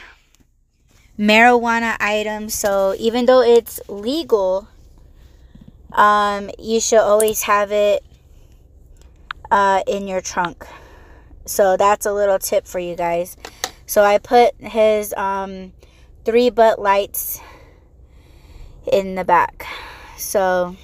marijuana 1.18 1.96
items. 2.00 2.54
So 2.54 2.94
even 2.98 3.26
though 3.26 3.42
it's 3.42 3.80
legal, 3.88 4.68
um, 5.92 6.50
you 6.58 6.80
should 6.80 7.00
always 7.00 7.42
have 7.42 7.72
it 7.72 8.04
uh, 9.50 9.82
in 9.86 10.06
your 10.06 10.20
trunk. 10.20 10.66
So 11.46 11.76
that's 11.76 12.06
a 12.06 12.12
little 12.12 12.38
tip 12.38 12.66
for 12.66 12.78
you 12.78 12.94
guys. 12.94 13.36
So 13.86 14.04
I 14.04 14.18
put 14.18 14.54
his 14.60 15.14
um, 15.14 15.72
three 16.24 16.50
Bud 16.50 16.78
Lights 16.78 17.40
in 18.92 19.14
the 19.14 19.24
back. 19.24 19.66
So 20.16 20.76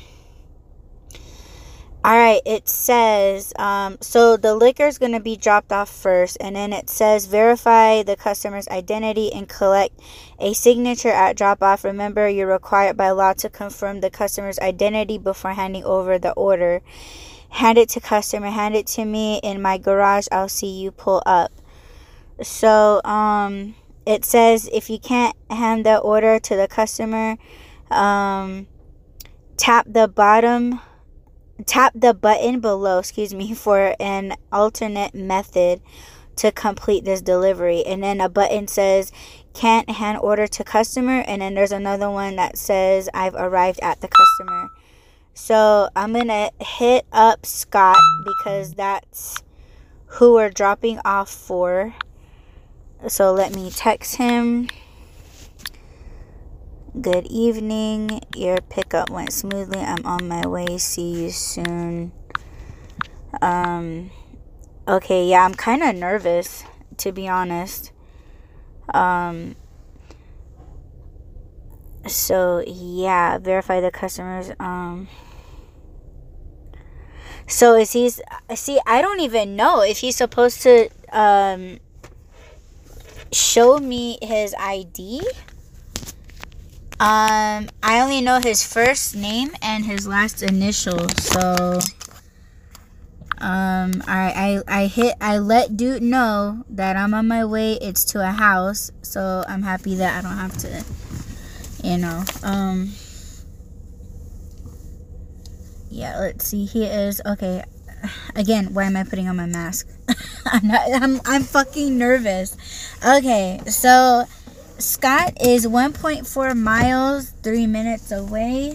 all 2.05 2.15
right, 2.15 2.43
it 2.45 2.69
says 2.69 3.55
um, 3.57 3.97
so 4.03 4.37
the 4.37 4.55
liquor 4.55 4.87
is 4.87 4.99
going 4.99 5.13
to 5.13 5.21
be 5.21 5.37
dropped 5.37 5.73
off 5.73 5.89
first, 5.89 6.37
and 6.39 6.55
then 6.55 6.75
it 6.75 6.91
says 6.91 7.25
verify 7.25 8.03
the 8.03 8.15
customer's 8.15 8.69
identity 8.69 9.33
and 9.33 9.49
collect 9.49 9.99
a 10.39 10.53
signature 10.53 11.09
at 11.09 11.35
drop 11.35 11.63
off. 11.63 11.83
Remember, 11.83 12.29
you're 12.29 12.47
required 12.47 12.99
by 12.99 13.11
law 13.13 13.33
to 13.33 13.49
confirm 13.49 14.03
the 14.03 14.11
customer's 14.11 14.59
identity 14.59 15.17
before 15.17 15.55
handing 15.55 15.83
over 15.85 16.19
the 16.19 16.33
order. 16.33 16.83
Hand 17.49 17.79
it 17.79 17.89
to 17.91 18.01
customer, 18.01 18.51
hand 18.51 18.77
it 18.77 18.87
to 18.89 19.07
me 19.07 19.41
in 19.43 19.63
my 19.63 19.79
garage. 19.79 20.27
I'll 20.31 20.51
see 20.51 20.83
you 20.83 20.91
pull 20.91 21.23
up. 21.25 21.53
So 22.43 23.01
um, 23.05 23.77
it 24.05 24.27
says 24.27 24.69
if 24.75 24.91
you 24.91 24.99
can't 24.99 25.35
hand 25.49 25.87
the 25.87 25.97
order 25.97 26.39
to 26.39 26.55
the 26.55 26.69
customer, 26.69 27.39
um, 27.91 28.67
tap 29.57 29.87
the 29.89 30.07
bottom 30.07 30.81
tap 31.67 31.93
the 31.95 32.15
button 32.15 32.61
below, 32.61 32.99
excuse 32.99 33.35
me, 33.35 33.55
for 33.55 33.95
an 34.01 34.35
alternate 34.53 35.15
method 35.15 35.81
to 36.37 36.51
complete 36.51 37.05
this 37.05 37.23
delivery. 37.23 37.85
And 37.85 38.03
then 38.03 38.21
a 38.21 38.29
button 38.29 38.67
says 38.67 39.13
can't 39.53 39.89
hand 39.89 40.19
order 40.21 40.49
to 40.49 40.65
customer 40.65 41.21
and 41.29 41.41
then 41.41 41.55
there's 41.55 41.71
another 41.71 42.11
one 42.11 42.35
that 42.37 42.59
says 42.59 43.09
I've 43.15 43.35
arrived 43.35 43.79
at 43.83 44.01
the 44.01 44.09
customer. 44.09 44.69
So 45.33 45.89
I'm 45.95 46.13
gonna 46.13 46.51
hit 46.61 47.07
up 47.13 47.47
Scott 47.47 47.99
because 48.25 48.75
that's 48.75 49.43
who 50.07 50.35
we're 50.35 50.51
dropping 50.51 51.01
off 51.05 51.31
for. 51.31 51.95
So 53.09 53.33
let 53.33 53.55
me 53.55 53.71
text 53.71 54.17
him. 54.17 54.69
Good 57.01 57.27
evening. 57.27 58.21
Your 58.37 58.61
pickup 58.61 59.11
went 59.11 59.33
smoothly. 59.33 59.81
I'm 59.81 60.07
on 60.07 60.29
my 60.29 60.47
way. 60.47 60.79
See 60.79 61.25
you 61.25 61.31
soon. 61.31 62.13
Um 63.43 64.13
okay, 64.87 65.27
yeah, 65.27 65.45
I'm 65.45 65.55
kind 65.55 65.83
of 65.83 65.97
nervous 65.97 66.63
to 66.99 67.11
be 67.11 67.27
honest. 67.27 67.91
Um 68.95 69.57
so 72.07 72.63
yeah, 72.65 73.39
verify 73.39 73.81
the 73.81 73.91
customers 73.91 74.53
um 74.61 75.09
so 77.49 77.75
is 77.75 77.91
he's 77.91 78.21
see 78.55 78.79
I 78.87 79.03
don't 79.03 79.19
even 79.19 79.57
know 79.57 79.83
if 79.83 79.99
he's 79.99 80.15
supposed 80.15 80.63
to 80.63 80.89
um 81.11 81.81
show 83.33 83.79
me 83.79 84.19
his 84.23 84.55
ID. 84.61 85.23
Um 87.05 87.69
I 87.83 88.01
only 88.01 88.23
know 88.23 88.41
his 88.41 88.67
first 88.67 89.15
name 89.15 89.51
and 89.61 89.85
his 89.85 90.07
last 90.07 90.43
initial. 90.43 91.07
So 91.21 91.79
um 93.37 94.03
I 94.09 94.63
I 94.67 94.83
I 94.83 94.87
hit 94.87 95.15
I 95.21 95.37
let 95.37 95.77
dude 95.77 96.03
know 96.03 96.65
that 96.71 96.97
I'm 96.97 97.13
on 97.13 97.29
my 97.29 97.45
way. 97.45 97.75
It's 97.75 98.07
to 98.13 98.27
a 98.27 98.33
house. 98.33 98.91
So 99.03 99.45
I'm 99.47 99.63
happy 99.63 99.97
that 99.97 100.17
I 100.17 100.27
don't 100.27 100.39
have 100.39 100.57
to 100.65 100.83
you 101.87 101.99
know. 101.99 102.25
Um 102.43 102.95
yeah, 105.91 106.19
let's 106.19 106.47
see. 106.47 106.65
He 106.65 106.87
is 106.87 107.21
okay. 107.27 107.65
Again, 108.35 108.73
why 108.73 108.85
am 108.85 108.97
I 108.97 109.05
putting 109.05 109.29
on 109.29 109.37
my 109.37 109.47
mask? 109.47 109.89
I'm 110.47 110.67
not. 110.67 110.81
I'm. 110.91 111.21
I'm 111.25 111.43
fucking 111.43 111.97
nervous. 111.97 112.57
Okay, 113.07 113.61
so 113.67 114.25
Scott 114.79 115.41
is 115.41 115.67
1.4 115.67 116.57
miles, 116.59 117.31
three 117.45 117.67
minutes 117.67 118.11
away, 118.11 118.75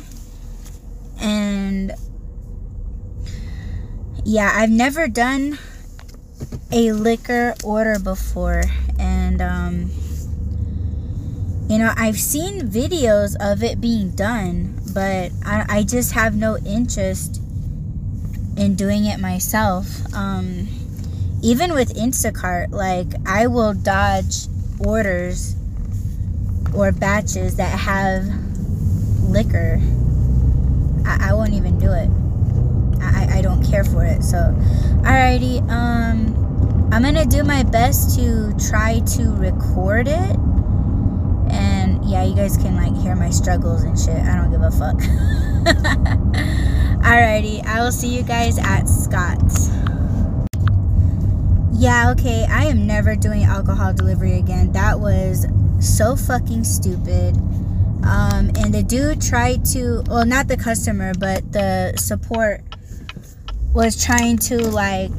and 1.19 1.91
yeah, 4.23 4.49
I've 4.55 4.69
never 4.69 5.09
done 5.09 5.59
a 6.71 6.93
liquor 6.93 7.53
order 7.65 7.99
before, 7.99 8.63
and 8.97 9.41
um, 9.41 9.91
you 11.67 11.77
know, 11.77 11.91
I've 11.97 12.19
seen 12.19 12.61
videos 12.61 13.35
of 13.41 13.61
it 13.61 13.81
being 13.81 14.11
done, 14.11 14.79
but 14.93 15.33
I, 15.45 15.65
I 15.67 15.83
just 15.83 16.13
have 16.13 16.33
no 16.33 16.57
interest 16.59 17.41
in 18.55 18.75
doing 18.75 19.03
it 19.03 19.19
myself. 19.19 19.85
Um, 20.13 20.69
even 21.43 21.73
with 21.73 21.93
Instacart, 21.95 22.71
like 22.71 23.07
I 23.27 23.47
will 23.47 23.73
dodge 23.73 24.47
orders 24.79 25.57
or 26.73 26.91
batches 26.91 27.55
that 27.57 27.77
have 27.79 28.25
liquor. 29.23 29.79
I, 31.05 31.29
I 31.29 31.33
won't 31.33 31.53
even 31.53 31.77
do 31.79 31.91
it. 31.91 32.09
I, 33.01 33.37
I 33.37 33.41
don't 33.41 33.63
care 33.63 33.83
for 33.83 34.03
it. 34.03 34.23
So, 34.23 34.37
alrighty. 35.03 35.61
Um, 35.69 36.89
I'm 36.91 37.03
gonna 37.03 37.25
do 37.25 37.43
my 37.43 37.63
best 37.63 38.17
to 38.17 38.53
try 38.69 38.99
to 38.99 39.31
record 39.35 40.07
it. 40.07 40.37
And 41.51 42.03
yeah, 42.03 42.23
you 42.23 42.35
guys 42.35 42.57
can 42.57 42.75
like 42.75 42.95
hear 43.01 43.15
my 43.15 43.29
struggles 43.29 43.83
and 43.83 43.97
shit. 43.97 44.15
I 44.15 44.35
don't 44.35 44.51
give 44.51 44.61
a 44.61 44.71
fuck. 44.71 44.97
Alrighty, 47.03 47.65
I 47.65 47.83
will 47.83 47.91
see 47.91 48.15
you 48.15 48.23
guys 48.23 48.57
at 48.57 48.85
Scott's. 48.89 49.69
Yeah, 51.73 52.11
okay, 52.11 52.45
I 52.49 52.65
am 52.65 52.85
never 52.85 53.15
doing 53.15 53.43
alcohol 53.43 53.93
delivery 53.93 54.33
again. 54.37 54.71
That 54.73 54.99
was 54.99 55.45
so 55.79 56.15
fucking 56.15 56.63
stupid. 56.63 57.35
Um, 58.03 58.51
and 58.55 58.73
the 58.73 58.83
dude 58.83 59.21
tried 59.21 59.65
to, 59.65 60.03
well, 60.07 60.25
not 60.25 60.47
the 60.47 60.57
customer, 60.57 61.13
but 61.13 61.51
the 61.51 61.93
support 61.97 62.61
was 63.73 64.03
trying 64.03 64.37
to, 64.37 64.57
like, 64.57 65.11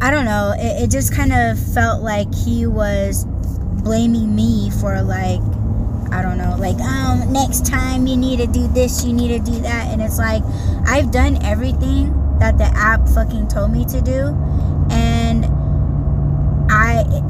I 0.00 0.10
don't 0.10 0.24
know, 0.24 0.54
it, 0.56 0.84
it 0.84 0.90
just 0.90 1.14
kind 1.14 1.32
of 1.32 1.58
felt 1.74 2.02
like 2.02 2.32
he 2.34 2.66
was 2.66 3.24
blaming 3.82 4.34
me 4.34 4.70
for, 4.80 5.02
like, 5.02 5.40
I 6.12 6.22
don't 6.22 6.38
know, 6.38 6.56
like, 6.58 6.78
um, 6.78 7.32
next 7.32 7.66
time 7.66 8.06
you 8.06 8.16
need 8.16 8.38
to 8.38 8.46
do 8.46 8.68
this, 8.68 9.04
you 9.04 9.12
need 9.12 9.28
to 9.28 9.50
do 9.50 9.58
that. 9.62 9.88
And 9.92 10.00
it's 10.00 10.18
like, 10.18 10.42
I've 10.86 11.10
done 11.10 11.42
everything 11.42 12.12
that 12.38 12.58
the 12.58 12.64
app 12.64 13.08
fucking 13.08 13.48
told 13.48 13.72
me 13.72 13.84
to 13.86 14.00
do. 14.00 14.36
And 14.90 15.25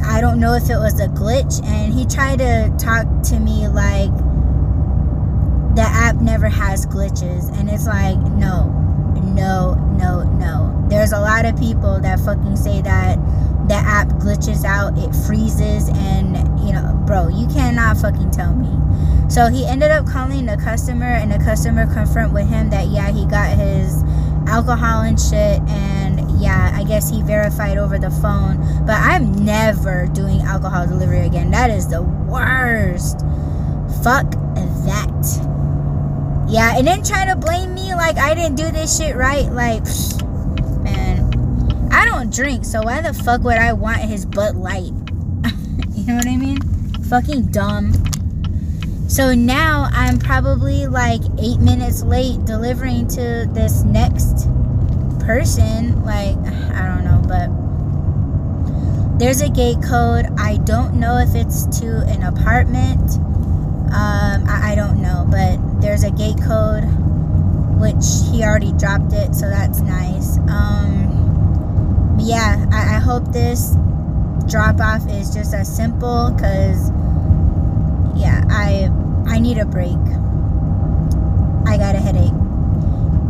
I 0.07 0.21
don't 0.21 0.40
know 0.40 0.55
if 0.55 0.71
it 0.71 0.77
was 0.77 0.99
a 1.01 1.09
glitch 1.09 1.62
and 1.64 1.92
he 1.92 2.07
tried 2.07 2.38
to 2.38 2.73
talk 2.79 3.07
to 3.25 3.38
me 3.38 3.69
like 3.69 4.11
the 5.75 5.83
app 5.83 6.16
never 6.16 6.49
has 6.49 6.87
glitches 6.87 7.53
and 7.59 7.69
it's 7.69 7.87
like 7.87 8.16
no 8.16 8.73
no 9.35 9.75
no 9.99 10.23
no. 10.23 10.87
There's 10.88 11.12
a 11.12 11.21
lot 11.21 11.45
of 11.45 11.59
people 11.59 12.01
that 12.01 12.21
fucking 12.21 12.57
say 12.57 12.81
that 12.83 13.19
the 13.69 13.75
app 13.75 14.09
glitches 14.21 14.64
out 14.64 14.97
it 14.97 15.12
freezes 15.27 15.88
and 15.88 16.37
you 16.64 16.73
know 16.73 17.03
bro 17.07 17.29
you 17.29 17.47
cannot 17.49 17.97
fucking 17.99 18.31
tell 18.31 18.55
me. 18.55 18.73
So 19.29 19.49
he 19.49 19.66
ended 19.66 19.90
up 19.90 20.07
calling 20.07 20.47
the 20.47 20.57
customer 20.57 21.07
and 21.07 21.33
the 21.33 21.38
customer 21.38 21.92
confirmed 21.92 22.33
with 22.33 22.49
him 22.49 22.71
that 22.71 22.87
yeah 22.88 23.11
he 23.11 23.27
got 23.27 23.59
his 23.59 24.03
alcohol 24.47 25.03
and 25.03 25.21
shit 25.21 25.61
and 25.69 26.06
yeah 26.38 26.72
i 26.75 26.85
guess 26.85 27.11
he 27.11 27.22
verified 27.22 27.79
over 27.79 27.99
the 27.99 28.11
phone 28.11 28.59
but 28.87 28.96
i'm 28.96 29.33
never 29.44 30.07
doing 30.09 30.40
alcohol 30.42 30.87
delivery 30.87 31.27
again. 31.27 31.51
That 31.51 31.70
is 31.70 31.88
the 31.88 32.03
worst. 32.03 33.20
Fuck 34.03 34.31
that. 34.87 36.46
Yeah 36.49 36.77
and 36.77 36.87
then 36.87 37.03
try 37.03 37.27
to 37.27 37.37
blame 37.37 37.75
me 37.75 37.94
like 37.94 38.16
i 38.18 38.35
didn't 38.35 38.57
do 38.57 38.70
this 38.70 38.96
shit 38.96 39.16
right 39.16 39.51
like 39.53 39.85
man. 40.83 41.88
I 41.92 42.05
don't 42.05 42.33
drink 42.33 42.64
so 42.64 42.83
why 42.83 43.01
the 43.01 43.12
fuck 43.12 43.42
would 43.42 43.59
i 43.59 43.72
want 43.72 43.99
his 43.99 44.25
Bud 44.27 44.57
Light? 44.57 44.92
You 45.96 46.07
know 46.12 46.16
what 46.16 46.27
i 46.27 46.37
mean? 46.37 46.61
Fucking 47.05 47.46
dumb. 47.46 47.92
So 49.09 49.35
now 49.35 49.88
I'm 49.92 50.18
probably 50.18 50.87
like 50.87 51.22
eight 51.38 51.59
minutes 51.59 52.03
late 52.03 52.44
delivering 52.44 53.09
to 53.09 53.49
this 53.53 53.83
next 53.83 54.45
person. 55.27 56.05
Like, 56.05 56.37
I 56.73 56.87
don't 56.87 57.05
know, 57.05 57.21
but 57.27 59.19
there's 59.19 59.41
a 59.41 59.49
gate 59.49 59.83
code. 59.83 60.27
I 60.39 60.59
don't 60.59 60.95
know 60.95 61.19
if 61.19 61.35
it's 61.35 61.67
to 61.81 62.05
an 62.07 62.23
apartment. 62.23 63.19
Um, 63.93 64.45
I, 64.49 64.73
I 64.73 64.75
don't 64.75 65.03
know, 65.03 65.27
but 65.31 65.59
there's 65.81 66.05
a 66.05 66.11
gate 66.11 66.41
code, 66.43 66.85
which 67.79 68.05
he 68.31 68.43
already 68.43 68.73
dropped 68.73 69.12
it, 69.12 69.35
so 69.35 69.49
that's 69.49 69.81
nice. 69.81 70.39
Um, 70.49 72.17
yeah, 72.21 72.67
I, 72.73 72.97
I 72.97 72.99
hope 72.99 73.33
this 73.33 73.75
drop 74.49 74.81
off 74.81 75.09
is 75.09 75.35
just 75.35 75.53
as 75.55 75.75
simple 75.75 76.31
because 76.31 76.91
yeah, 78.17 78.45
I 78.49 78.91
I 79.27 79.39
need 79.39 79.59
a 79.59 79.67
break. 79.67 79.99
I 81.67 81.77
got 81.79 81.95
a 81.95 81.99
headache. 81.99 82.33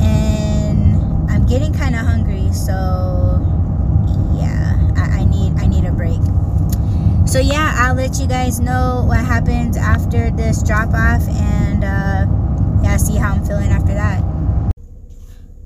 And 0.00 1.30
I'm 1.30 1.46
getting 1.46 1.72
kind 1.72 1.94
of 1.94 2.02
hungry, 2.02 2.45
so 2.56 3.38
yeah, 4.34 4.92
I, 4.96 5.20
I 5.20 5.24
need 5.24 5.58
I 5.58 5.66
need 5.66 5.84
a 5.84 5.92
break. 5.92 6.20
So 7.28 7.38
yeah, 7.38 7.74
I'll 7.76 7.94
let 7.94 8.18
you 8.18 8.26
guys 8.26 8.60
know 8.60 9.04
what 9.06 9.18
happens 9.18 9.76
after 9.76 10.30
this 10.30 10.62
drop 10.62 10.94
off 10.94 11.22
and 11.28 11.84
uh, 11.84 12.26
yeah, 12.82 12.96
see 12.96 13.16
how 13.16 13.34
I'm 13.34 13.44
feeling 13.44 13.70
after 13.70 13.94
that. 13.94 14.22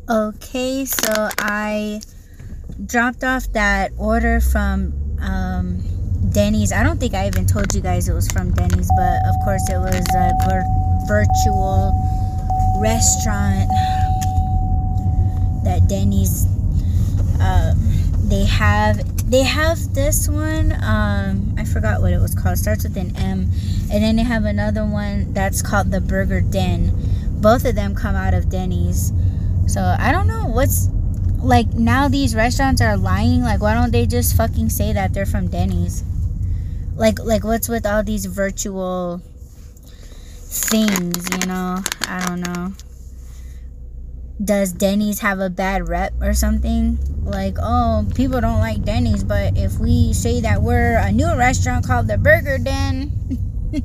Okay, 0.09 0.85
so 0.85 1.29
I 1.39 2.01
dropped 2.87 3.23
off 3.23 3.53
that 3.53 3.93
order 3.97 4.41
from 4.41 4.93
um, 5.21 5.83
Denny's. 6.33 6.73
I 6.73 6.83
don't 6.83 6.99
think 6.99 7.15
I 7.15 7.29
even 7.29 7.47
told 7.47 7.73
you 7.75 7.81
guys 7.81 8.09
it 8.09 8.15
was 8.15 8.27
from 8.29 8.53
Denny's, 8.53 8.91
but 8.97 9.25
of 9.27 9.37
course 9.45 9.63
it 9.71 9.79
was 9.79 10.07
a 10.15 10.33
vir- 10.49 11.07
virtual 11.07 11.93
restaurant 12.81 13.69
that 15.63 15.87
Denny's 15.89 16.47
um, 17.41 17.79
they 18.29 18.45
have 18.45 19.31
they 19.31 19.43
have 19.43 19.95
this 19.95 20.29
one 20.29 20.73
um, 20.83 21.55
I 21.59 21.65
forgot 21.65 22.01
what 22.01 22.13
it 22.13 22.19
was 22.21 22.35
called. 22.35 22.55
It 22.55 22.59
starts 22.59 22.85
with 22.85 22.97
an 22.97 23.17
M, 23.17 23.51
and 23.91 24.03
then 24.05 24.17
they 24.17 24.23
have 24.23 24.45
another 24.45 24.85
one 24.85 25.33
that's 25.33 25.63
called 25.63 25.91
the 25.91 26.01
Burger 26.01 26.41
Den. 26.41 26.93
Both 27.41 27.65
of 27.65 27.75
them 27.75 27.95
come 27.95 28.15
out 28.15 28.35
of 28.35 28.49
Denny's. 28.51 29.13
So 29.67 29.81
I 29.81 30.13
don't 30.13 30.27
know 30.27 30.47
what's 30.47 30.89
like 31.39 31.73
now 31.73 32.09
these 32.09 32.35
restaurants 32.35 32.81
are 32.81 32.97
lying. 32.97 33.43
Like 33.43 33.61
why 33.61 33.75
don't 33.75 33.93
they 33.93 34.07
just 34.07 34.37
fucking 34.37 34.71
say 34.71 34.93
that 34.93 35.15
they're 35.15 35.27
from 35.27 35.49
Denny's? 35.49 36.05
like 37.01 37.19
like 37.21 37.45
what's 37.45 37.67
with 37.67 37.87
all 37.87 38.03
these 38.03 38.27
virtual 38.27 39.23
things 40.37 41.27
you 41.41 41.47
know 41.47 41.79
i 42.07 42.23
don't 42.27 42.41
know 42.41 42.73
does 44.43 44.73
Denny's 44.73 45.21
have 45.21 45.39
a 45.39 45.51
bad 45.51 45.89
rep 45.89 46.15
or 46.21 46.33
something? 46.33 46.99
Like, 47.23 47.57
oh, 47.61 48.07
people 48.15 48.41
don't 48.41 48.61
like 48.61 48.83
Denny's, 48.85 49.23
but 49.23 49.57
if 49.57 49.79
we 49.79 50.13
say 50.13 50.41
that 50.41 50.63
we're 50.63 50.97
a 50.97 51.13
new 51.13 51.35
restaurant 51.37 51.87
called 51.87 52.09
the 52.09 52.17
Burger 52.17 52.59
Den, 52.59 53.13
you 53.73 53.83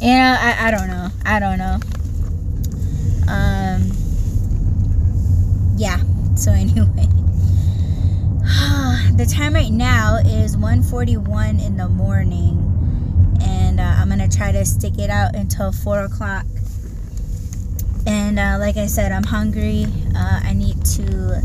know, 0.00 0.36
I, 0.38 0.68
I 0.68 0.70
don't 0.70 0.88
know. 0.88 1.08
I 1.24 1.38
don't 1.38 1.58
know. 1.58 1.78
Um, 3.28 3.92
yeah. 5.76 6.00
So 6.34 6.50
anyway, 6.54 7.06
the 9.16 9.30
time 9.32 9.54
right 9.54 9.72
now 9.72 10.16
is 10.16 10.56
1:41 10.56 11.64
in 11.64 11.76
the 11.76 11.88
morning, 11.88 12.58
and 13.42 13.78
uh, 13.78 13.84
I'm 13.84 14.08
gonna 14.08 14.28
try 14.28 14.50
to 14.50 14.64
stick 14.64 14.98
it 14.98 15.08
out 15.08 15.36
until 15.36 15.70
four 15.70 16.00
o'clock 16.02 16.46
and 18.06 18.38
uh, 18.38 18.56
like 18.58 18.76
I 18.76 18.86
said, 18.86 19.12
I'm 19.12 19.24
hungry. 19.24 19.86
Uh, 20.14 20.40
I 20.42 20.52
need 20.52 20.84
to 20.96 21.42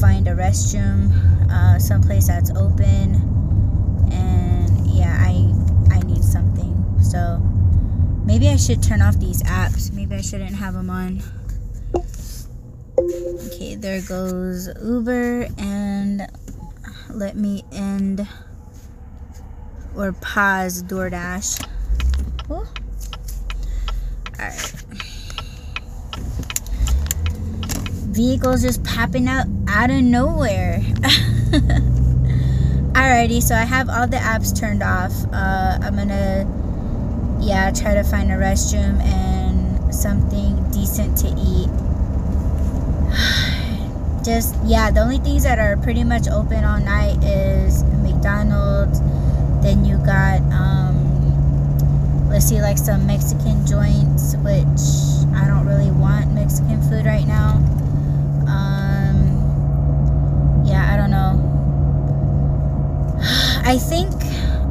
find 0.00 0.28
a 0.28 0.34
restroom, 0.34 1.10
uh, 1.50 1.78
someplace 1.78 2.28
that's 2.28 2.50
open, 2.50 3.14
and 4.12 4.86
yeah, 4.86 5.16
I 5.18 5.52
I 5.94 6.00
need 6.00 6.24
something. 6.24 6.76
So 7.02 7.38
maybe 8.24 8.48
I 8.48 8.56
should 8.56 8.82
turn 8.82 9.02
off 9.02 9.18
these 9.18 9.42
apps. 9.42 9.92
Maybe 9.92 10.14
I 10.14 10.20
shouldn't 10.20 10.54
have 10.56 10.74
them 10.74 10.90
on. 10.90 11.22
Okay, 12.98 13.74
there 13.76 14.00
goes 14.02 14.68
Uber, 14.82 15.48
and 15.58 16.26
let 17.10 17.36
me 17.36 17.64
end 17.72 18.26
or 19.96 20.12
pause 20.12 20.82
DoorDash. 20.82 21.66
All 22.48 22.66
right. 24.38 24.79
Vehicles 28.20 28.60
just 28.60 28.84
popping 28.84 29.28
up 29.28 29.46
out 29.66 29.88
of 29.88 30.02
nowhere. 30.02 30.80
Alrighty, 32.92 33.42
so 33.42 33.54
I 33.54 33.64
have 33.64 33.88
all 33.88 34.06
the 34.06 34.18
apps 34.18 34.54
turned 34.54 34.82
off. 34.82 35.12
Uh, 35.32 35.78
I'm 35.80 35.96
gonna, 35.96 36.44
yeah, 37.40 37.70
try 37.70 37.94
to 37.94 38.04
find 38.04 38.30
a 38.30 38.34
restroom 38.34 39.00
and 39.00 39.94
something 39.94 40.70
decent 40.70 41.16
to 41.18 41.28
eat. 41.28 41.70
Just, 44.22 44.54
yeah, 44.66 44.90
the 44.90 45.00
only 45.00 45.16
things 45.16 45.44
that 45.44 45.58
are 45.58 45.78
pretty 45.78 46.04
much 46.04 46.28
open 46.28 46.62
all 46.62 46.78
night 46.78 47.24
is 47.24 47.84
McDonald's. 48.04 49.00
Then 49.62 49.86
you 49.86 49.96
got, 49.96 50.42
um, 50.52 52.28
let's 52.28 52.44
see, 52.44 52.60
like 52.60 52.76
some 52.76 53.06
Mexican 53.06 53.66
joints, 53.66 54.36
which 54.44 54.82
I 55.34 55.46
don't 55.46 55.66
really 55.66 55.90
want 55.90 56.34
Mexican 56.34 56.82
food 56.82 57.06
right 57.06 57.26
now. 57.26 57.56
Um, 58.50 59.16
yeah, 60.66 60.92
I 60.92 60.96
don't 60.96 61.10
know. 61.10 61.38
I 63.64 63.78
think 63.78 64.12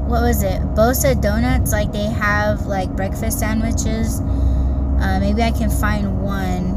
what 0.10 0.22
was 0.24 0.44
it? 0.44 0.60
Bosa 0.74 1.22
Donuts, 1.22 1.72
like 1.72 1.92
they 1.92 2.06
have 2.06 2.65
like 2.65 2.89
breakfast 2.96 3.39
sandwiches. 3.39 4.22
Uh, 5.00 5.20
maybe 5.22 5.44
I 5.44 5.52
can 5.52 5.70
find 5.70 6.22
one. 6.22 6.76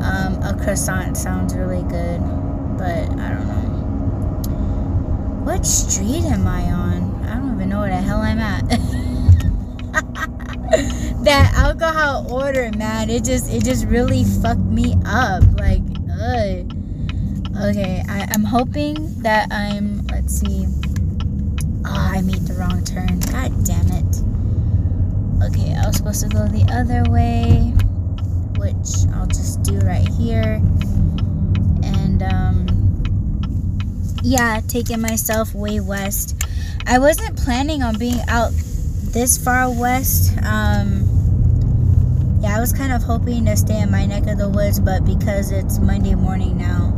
Um, 0.00 0.40
a 0.42 0.56
croissant 0.62 1.16
sounds 1.16 1.54
really 1.54 1.82
good, 1.82 2.20
but 2.78 3.10
I 3.18 3.28
don't 3.28 3.48
know. 3.48 3.60
What 5.44 5.66
street 5.66 6.24
am 6.24 6.46
I 6.46 6.62
on? 6.70 7.24
I 7.26 7.34
don't 7.34 7.54
even 7.56 7.68
know 7.68 7.80
where 7.80 7.90
the 7.90 7.96
hell 7.96 8.20
I'm 8.20 8.38
at. 8.38 8.68
that 11.24 11.52
alcohol 11.54 12.32
order, 12.32 12.70
man, 12.76 13.10
it 13.10 13.24
just 13.24 13.50
it 13.52 13.64
just 13.64 13.84
really 13.86 14.22
fucked 14.24 14.60
me 14.60 14.94
up. 15.04 15.42
Ugh. 16.20 16.76
Okay, 17.62 18.02
I, 18.08 18.28
I'm 18.30 18.44
hoping 18.44 19.20
that 19.22 19.48
I'm 19.50 20.06
let's 20.08 20.38
see. 20.38 20.66
Oh, 21.84 22.10
I 22.14 22.20
made 22.22 22.46
the 22.46 22.54
wrong 22.54 22.84
turn. 22.84 23.20
God 23.20 23.52
damn 23.64 23.88
it. 23.88 24.16
Okay, 25.44 25.74
I 25.74 25.86
was 25.86 25.96
supposed 25.96 26.22
to 26.22 26.28
go 26.28 26.46
the 26.46 26.66
other 26.72 27.10
way, 27.10 27.72
which 28.58 29.08
I'll 29.14 29.26
just 29.26 29.62
do 29.62 29.78
right 29.80 30.08
here. 30.08 30.60
And 31.82 32.22
um 32.22 32.66
yeah, 34.22 34.60
taking 34.68 35.00
myself 35.00 35.54
way 35.54 35.80
west. 35.80 36.42
I 36.86 36.98
wasn't 36.98 37.36
planning 37.36 37.82
on 37.82 37.98
being 37.98 38.20
out 38.28 38.52
this 38.52 39.38
far 39.38 39.70
west. 39.70 40.36
Um, 40.42 40.99
I 42.60 42.62
was 42.62 42.74
kind 42.74 42.92
of 42.92 43.02
hoping 43.02 43.46
to 43.46 43.56
stay 43.56 43.80
in 43.80 43.90
my 43.90 44.04
neck 44.04 44.26
of 44.26 44.36
the 44.36 44.46
woods, 44.46 44.78
but 44.78 45.02
because 45.06 45.50
it's 45.50 45.78
Monday 45.78 46.14
morning 46.14 46.58
now, 46.58 46.92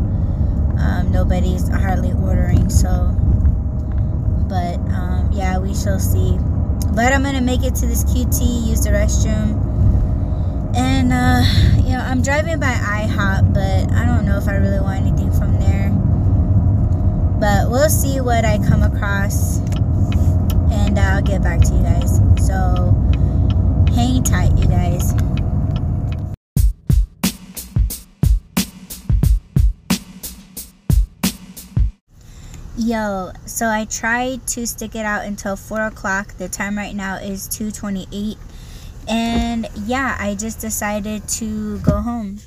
um, 0.76 1.12
nobody's 1.12 1.68
hardly 1.68 2.10
ordering. 2.14 2.68
So, 2.68 3.14
but 4.48 4.74
um, 4.90 5.30
yeah, 5.32 5.58
we 5.58 5.72
shall 5.72 6.00
see. 6.00 6.36
But 6.96 7.12
I'm 7.12 7.22
gonna 7.22 7.40
make 7.40 7.62
it 7.62 7.76
to 7.76 7.86
this 7.86 8.02
QT, 8.02 8.66
use 8.66 8.82
the 8.82 8.90
restroom, 8.90 9.54
and 10.74 11.12
uh, 11.12 11.44
you 11.76 11.92
know, 11.96 12.02
I'm 12.02 12.22
driving 12.22 12.58
by 12.58 12.72
IHOP, 12.72 13.54
but 13.54 13.94
I 13.96 14.04
don't 14.04 14.24
know 14.24 14.38
if 14.38 14.48
I 14.48 14.56
really 14.56 14.80
want 14.80 15.06
anything 15.06 15.30
from 15.30 15.60
there. 15.60 15.90
But 17.38 17.70
we'll 17.70 17.88
see 17.88 18.20
what 18.20 18.44
I 18.44 18.58
come 18.58 18.82
across 18.82 19.58
and 20.72 20.98
I'll 20.98 21.22
get 21.22 21.40
back 21.40 21.60
to 21.60 21.72
you 21.72 21.84
guys. 21.84 22.16
So 22.44 22.96
hang 23.94 24.24
tight, 24.24 24.58
you 24.58 24.66
guys. 24.66 25.14
Yo, 32.74 33.32
so 33.44 33.68
I 33.68 33.84
tried 33.84 34.46
to 34.46 34.66
stick 34.66 34.94
it 34.94 35.04
out 35.04 35.26
until 35.26 35.56
4 35.56 35.88
o'clock. 35.88 36.32
The 36.38 36.48
time 36.48 36.78
right 36.78 36.94
now 36.94 37.16
is 37.16 37.46
2.28. 37.48 38.38
And 39.06 39.68
yeah, 39.84 40.16
I 40.18 40.34
just 40.34 40.58
decided 40.58 41.28
to 41.28 41.78
go 41.80 42.00
home. 42.00 42.38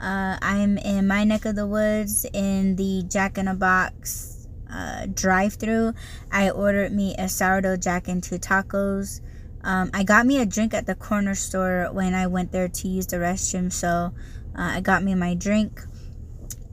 Uh, 0.00 0.38
I'm 0.40 0.78
in 0.78 1.06
my 1.06 1.24
neck 1.24 1.44
of 1.44 1.56
the 1.56 1.66
woods 1.66 2.24
in 2.32 2.76
the 2.76 3.02
Jack 3.06 3.36
in 3.36 3.48
a 3.48 3.54
Box 3.54 4.48
uh, 4.72 5.04
drive 5.12 5.54
through. 5.54 5.92
I 6.32 6.48
ordered 6.48 6.92
me 6.92 7.14
a 7.18 7.28
sourdough 7.28 7.76
jack 7.76 8.08
and 8.08 8.22
two 8.22 8.38
tacos. 8.38 9.20
Um, 9.62 9.90
I 9.92 10.04
got 10.04 10.24
me 10.24 10.38
a 10.38 10.46
drink 10.46 10.72
at 10.72 10.86
the 10.86 10.94
corner 10.94 11.34
store 11.34 11.90
when 11.92 12.14
I 12.14 12.28
went 12.28 12.52
there 12.52 12.68
to 12.68 12.88
use 12.88 13.08
the 13.08 13.18
restroom. 13.18 13.70
So 13.70 13.88
uh, 13.88 14.12
I 14.54 14.80
got 14.80 15.02
me 15.02 15.14
my 15.14 15.34
drink. 15.34 15.82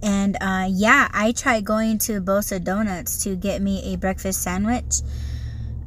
And 0.02 0.38
uh, 0.40 0.68
yeah, 0.70 1.10
I 1.12 1.32
tried 1.32 1.66
going 1.66 1.98
to 2.00 2.22
Bosa 2.22 2.64
Donuts 2.64 3.24
to 3.24 3.36
get 3.36 3.62
me 3.62 3.94
a 3.94 3.98
breakfast 3.98 4.42
sandwich. 4.42 5.02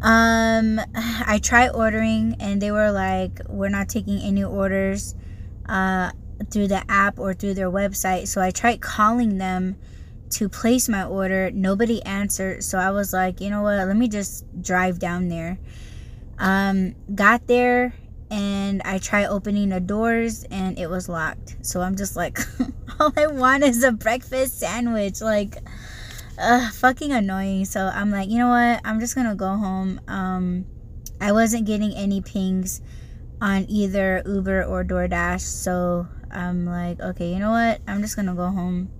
Um, 0.02 0.80
I 0.94 1.40
tried 1.42 1.70
ordering 1.70 2.36
and 2.40 2.60
they 2.60 2.70
were 2.70 2.90
like, 2.90 3.40
we're 3.48 3.68
not 3.68 3.88
taking 3.88 4.18
any 4.20 4.44
orders 4.44 5.14
uh, 5.68 6.10
through 6.50 6.68
the 6.68 6.82
app 6.90 7.18
or 7.18 7.34
through 7.34 7.54
their 7.54 7.70
website. 7.70 8.26
So 8.26 8.40
I 8.40 8.50
tried 8.50 8.80
calling 8.80 9.38
them 9.38 9.76
to 10.30 10.48
place 10.48 10.88
my 10.88 11.04
order. 11.04 11.50
Nobody 11.50 12.02
answered. 12.04 12.64
So 12.64 12.78
I 12.78 12.90
was 12.90 13.12
like, 13.12 13.40
you 13.40 13.50
know 13.50 13.62
what? 13.62 13.86
Let 13.86 13.96
me 13.96 14.08
just 14.08 14.44
drive 14.62 14.98
down 14.98 15.28
there. 15.28 15.58
Um, 16.38 16.94
got 17.14 17.46
there 17.46 17.94
and 18.30 18.80
I 18.84 18.98
tried 18.98 19.26
opening 19.26 19.70
the 19.70 19.80
doors 19.80 20.44
and 20.44 20.78
it 20.78 20.88
was 20.88 21.08
locked. 21.08 21.56
So 21.62 21.80
I'm 21.80 21.96
just 21.96 22.16
like, 22.16 22.38
all 23.00 23.12
I 23.16 23.26
want 23.26 23.64
is 23.64 23.82
a 23.82 23.92
breakfast 23.92 24.58
sandwich. 24.58 25.20
Like, 25.20 25.56
uh, 26.38 26.70
fucking 26.70 27.12
annoying. 27.12 27.64
So 27.64 27.86
I'm 27.86 28.10
like, 28.10 28.28
you 28.28 28.38
know 28.38 28.48
what? 28.48 28.80
I'm 28.84 29.00
just 29.00 29.14
gonna 29.14 29.34
go 29.34 29.56
home. 29.56 30.00
Um, 30.08 30.64
I 31.20 31.32
wasn't 31.32 31.66
getting 31.66 31.92
any 31.94 32.20
pings 32.20 32.80
on 33.40 33.66
either 33.68 34.22
Uber 34.24 34.64
or 34.64 34.84
DoorDash. 34.84 35.40
So 35.40 36.06
I'm 36.30 36.66
like, 36.66 37.00
okay, 37.00 37.32
you 37.32 37.38
know 37.38 37.50
what? 37.50 37.80
I'm 37.86 38.00
just 38.00 38.16
gonna 38.16 38.34
go 38.34 38.48
home. 38.48 38.90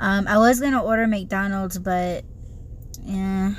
Um, 0.00 0.26
I 0.26 0.38
was 0.38 0.60
gonna 0.60 0.82
order 0.82 1.06
McDonald's, 1.06 1.78
but 1.78 2.24
yeah, 3.04 3.54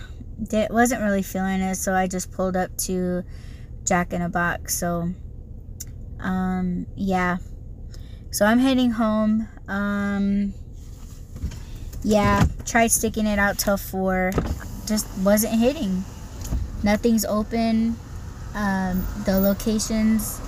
wasn't 0.70 1.02
really 1.02 1.22
feeling 1.22 1.62
it, 1.62 1.76
so 1.76 1.94
I 1.94 2.08
just 2.08 2.32
pulled 2.32 2.58
up 2.58 2.76
to 2.80 3.24
Jack 3.86 4.14
in 4.14 4.22
a 4.22 4.30
Box. 4.30 4.78
So, 4.78 5.10
um, 6.20 6.88
yeah. 6.96 7.38
So 8.32 8.46
I'm 8.46 8.60
heading 8.60 8.92
home. 8.92 9.48
Um, 9.68 10.54
yeah, 12.04 12.46
tried 12.66 12.92
sticking 12.92 13.28
it 13.28 13.40
out 13.40 13.58
till 13.58 13.78
four, 13.78 14.32
just 14.86 15.08
wasn't 15.20 15.56
hitting. 15.60 16.04
Nothing's 16.84 17.24
open. 17.26 17.96
Um, 18.54 19.08
the 19.26 19.40
locations 19.40 20.42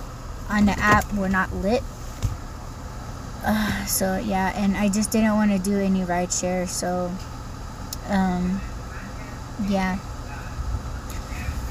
on 0.49 0.65
the 0.65 0.73
app 0.73 1.11
were 1.13 1.29
not 1.29 1.53
lit 1.53 1.81
uh, 3.45 3.85
so 3.85 4.17
yeah 4.17 4.51
and 4.55 4.75
i 4.75 4.89
just 4.89 5.11
didn't 5.11 5.33
want 5.33 5.51
to 5.51 5.59
do 5.59 5.79
any 5.79 6.03
ride 6.03 6.31
share 6.31 6.67
so 6.67 7.11
um 8.09 8.59
yeah 9.67 9.97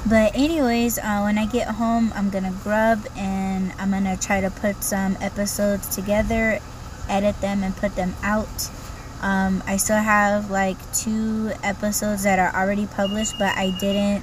But 0.07 0.37
anyways, 0.37 0.99
uh, 0.99 1.21
when 1.23 1.39
I 1.39 1.47
get 1.47 1.67
home, 1.67 2.13
I'm 2.15 2.29
gonna 2.29 2.55
grub 2.63 3.07
and 3.17 3.73
I'm 3.79 3.91
gonna 3.91 4.19
try 4.19 4.43
to 4.43 4.51
put 4.51 4.85
some 4.85 5.17
episodes 5.21 5.95
together, 5.95 6.61
edit 7.09 7.41
them, 7.41 7.63
and 7.63 7.75
put 7.75 7.97
them 7.97 8.15
out. 8.23 8.71
Um, 9.23 9.63
I 9.67 9.79
still 9.79 9.97
have 9.97 10.51
like 10.51 10.77
two 10.93 11.53
episodes 11.63 12.25
that 12.25 12.39
are 12.39 12.55
already 12.55 12.87
published, 12.87 13.39
but 13.39 13.57
I 13.57 13.75
didn't 13.81 14.23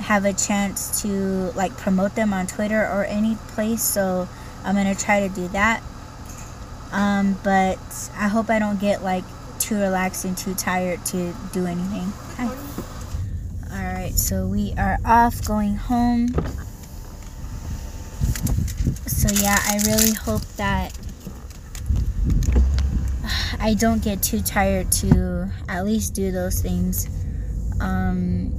have 0.00 0.24
a 0.24 0.32
chance 0.32 1.02
to 1.02 1.52
like 1.54 1.76
promote 1.76 2.16
them 2.16 2.32
on 2.32 2.48
Twitter 2.48 2.80
or 2.80 3.04
any 3.04 3.36
place, 3.54 3.82
so 3.82 4.28
I'm 4.64 4.74
gonna 4.74 4.96
try 4.96 5.28
to 5.28 5.32
do 5.32 5.46
that. 5.48 5.80
Um, 6.90 7.38
but 7.44 7.78
I 8.16 8.26
hope 8.26 8.50
I 8.50 8.58
don't 8.58 8.80
get 8.80 9.04
like 9.04 9.24
too 9.60 9.76
relaxed 9.76 10.24
and 10.24 10.36
too 10.36 10.54
tired 10.54 11.06
to 11.06 11.32
do 11.52 11.66
anything. 11.66 12.12
Hi. 12.36 12.90
All 14.04 14.10
right, 14.10 14.18
so 14.18 14.46
we 14.46 14.74
are 14.76 14.98
off 15.02 15.42
going 15.46 15.76
home. 15.76 16.28
So 19.06 19.30
yeah, 19.42 19.58
I 19.64 19.80
really 19.86 20.12
hope 20.12 20.42
that 20.58 20.92
I 23.58 23.72
don't 23.72 24.04
get 24.04 24.22
too 24.22 24.42
tired 24.42 24.92
to 25.00 25.48
at 25.70 25.86
least 25.86 26.12
do 26.12 26.30
those 26.30 26.60
things. 26.60 27.08
Um, 27.80 28.52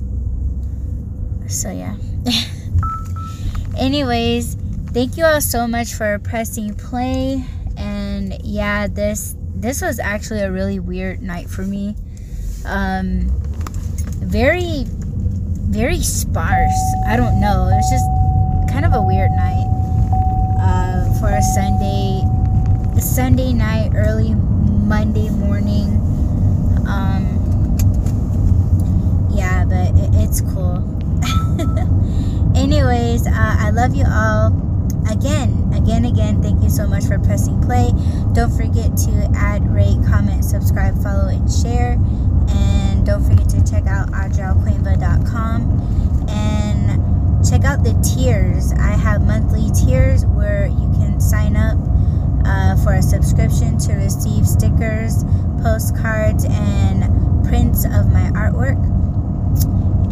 so 1.48 1.70
yeah. 1.70 1.96
Anyways, 3.78 4.56
thank 4.94 5.16
you 5.16 5.26
all 5.26 5.42
so 5.42 5.68
much 5.68 5.94
for 5.94 6.18
pressing 6.18 6.74
play. 6.74 7.46
And 7.78 8.36
yeah, 8.44 8.88
this 8.88 9.36
this 9.54 9.84
was 9.84 10.00
actually 10.00 10.40
a 10.42 10.52
really 10.52 10.80
weird 10.80 11.22
night 11.22 11.52
for 11.52 11.62
me. 11.62 11.96
Um, 12.66 13.28
very 14.24 14.88
very 15.66 16.02
sparse. 16.02 16.80
I 17.08 17.18
don't 17.18 17.40
know. 17.40 17.68
It 17.68 17.76
was 17.76 17.90
just 17.90 18.72
kind 18.72 18.86
of 18.86 18.94
a 18.94 19.02
weird 19.02 19.32
night 19.32 19.68
uh, 20.60 21.20
for 21.20 21.30
a 21.30 21.42
Sunday 21.42 22.24
Sunday 23.00 23.52
night, 23.54 23.92
early 23.94 24.34
Monday 24.34 25.30
morning. 25.30 25.90
Um, 26.88 27.26
yeah, 29.32 29.66
but 29.66 29.90
it, 30.00 30.10
it's 30.16 30.42
cool. 30.42 30.80
Anyways, 32.56 33.28
uh, 33.28 33.32
I 33.34 33.72
love 33.72 33.96
you 33.96 34.06
all. 34.08 34.48
Again, 35.12 35.74
again, 35.76 36.06
again, 36.06 36.42
thank 36.42 36.64
you 36.64 36.70
so 36.70 36.88
much 36.88 37.04
for 37.06 37.20
pressing 37.20 37.62
play. 37.62 37.92
Don't 38.34 38.56
forget 38.56 38.96
to 38.98 39.30
add, 39.36 39.70
rate, 39.74 39.98
comment, 40.08 40.46
subscribe, 40.46 40.96
follow, 41.04 41.28
and 41.28 41.52
share. 41.52 41.94
And 42.50 42.95
don't 43.06 43.24
forget 43.24 43.48
to 43.50 43.64
check 43.64 43.86
out 43.86 44.10
audreyalquenva.com 44.12 46.26
and 46.28 47.48
check 47.48 47.64
out 47.64 47.84
the 47.84 47.94
tiers. 48.02 48.74
I 48.74 48.98
have 48.98 49.28
monthly 49.28 49.70
tiers 49.72 50.26
where 50.26 50.66
you 50.66 50.92
can 50.98 51.22
sign 51.22 51.56
up 51.56 51.78
uh, 52.46 52.76
for 52.84 52.94
a 52.94 53.04
subscription 53.04 53.78
to 53.78 53.94
receive 53.94 54.48
stickers, 54.48 55.24
postcards, 55.62 56.46
and 56.46 57.46
prints 57.46 57.86
of 57.86 58.12
my 58.12 58.32
artwork. 58.34 58.82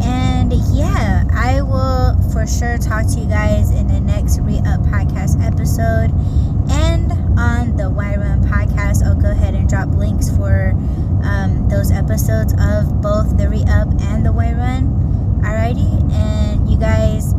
And 0.00 0.52
yeah, 0.72 1.24
I 1.32 1.62
will 1.62 2.14
for 2.30 2.46
sure 2.46 2.78
talk 2.78 3.08
to 3.08 3.20
you 3.20 3.26
guys 3.26 3.70
in 3.70 3.88
the 3.88 4.00
next 4.00 4.38
Re-up 4.38 4.80
podcast 4.82 5.44
episode. 5.44 6.12
And 6.70 7.10
on 7.36 7.76
the 7.76 7.90
Why 7.90 8.16
Run 8.16 8.42
podcast. 8.44 9.04
I'll 9.04 9.14
go 9.14 9.30
ahead 9.30 9.54
and 9.54 9.68
drop 9.68 9.88
links 9.90 10.28
for 10.36 10.70
um, 11.24 11.68
those 11.68 11.90
episodes 11.90 12.54
of 12.58 13.00
both 13.00 13.36
the 13.36 13.48
Re-up 13.48 13.88
and 14.00 14.24
the 14.24 14.32
Why 14.32 14.52
Run. 14.52 15.40
Alrighty, 15.42 16.12
and 16.12 16.70
you 16.70 16.78
guys 16.78 17.32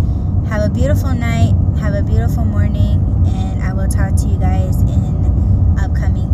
have 0.49 0.61
a 0.63 0.69
beautiful 0.69 1.13
night, 1.13 1.53
have 1.79 1.93
a 1.93 2.03
beautiful 2.03 2.45
morning, 2.45 3.01
and 3.27 3.63
I 3.63 3.73
will 3.73 3.87
talk 3.87 4.15
to 4.17 4.27
you 4.27 4.37
guys 4.37 4.81
in 4.81 5.77
upcoming 5.79 6.24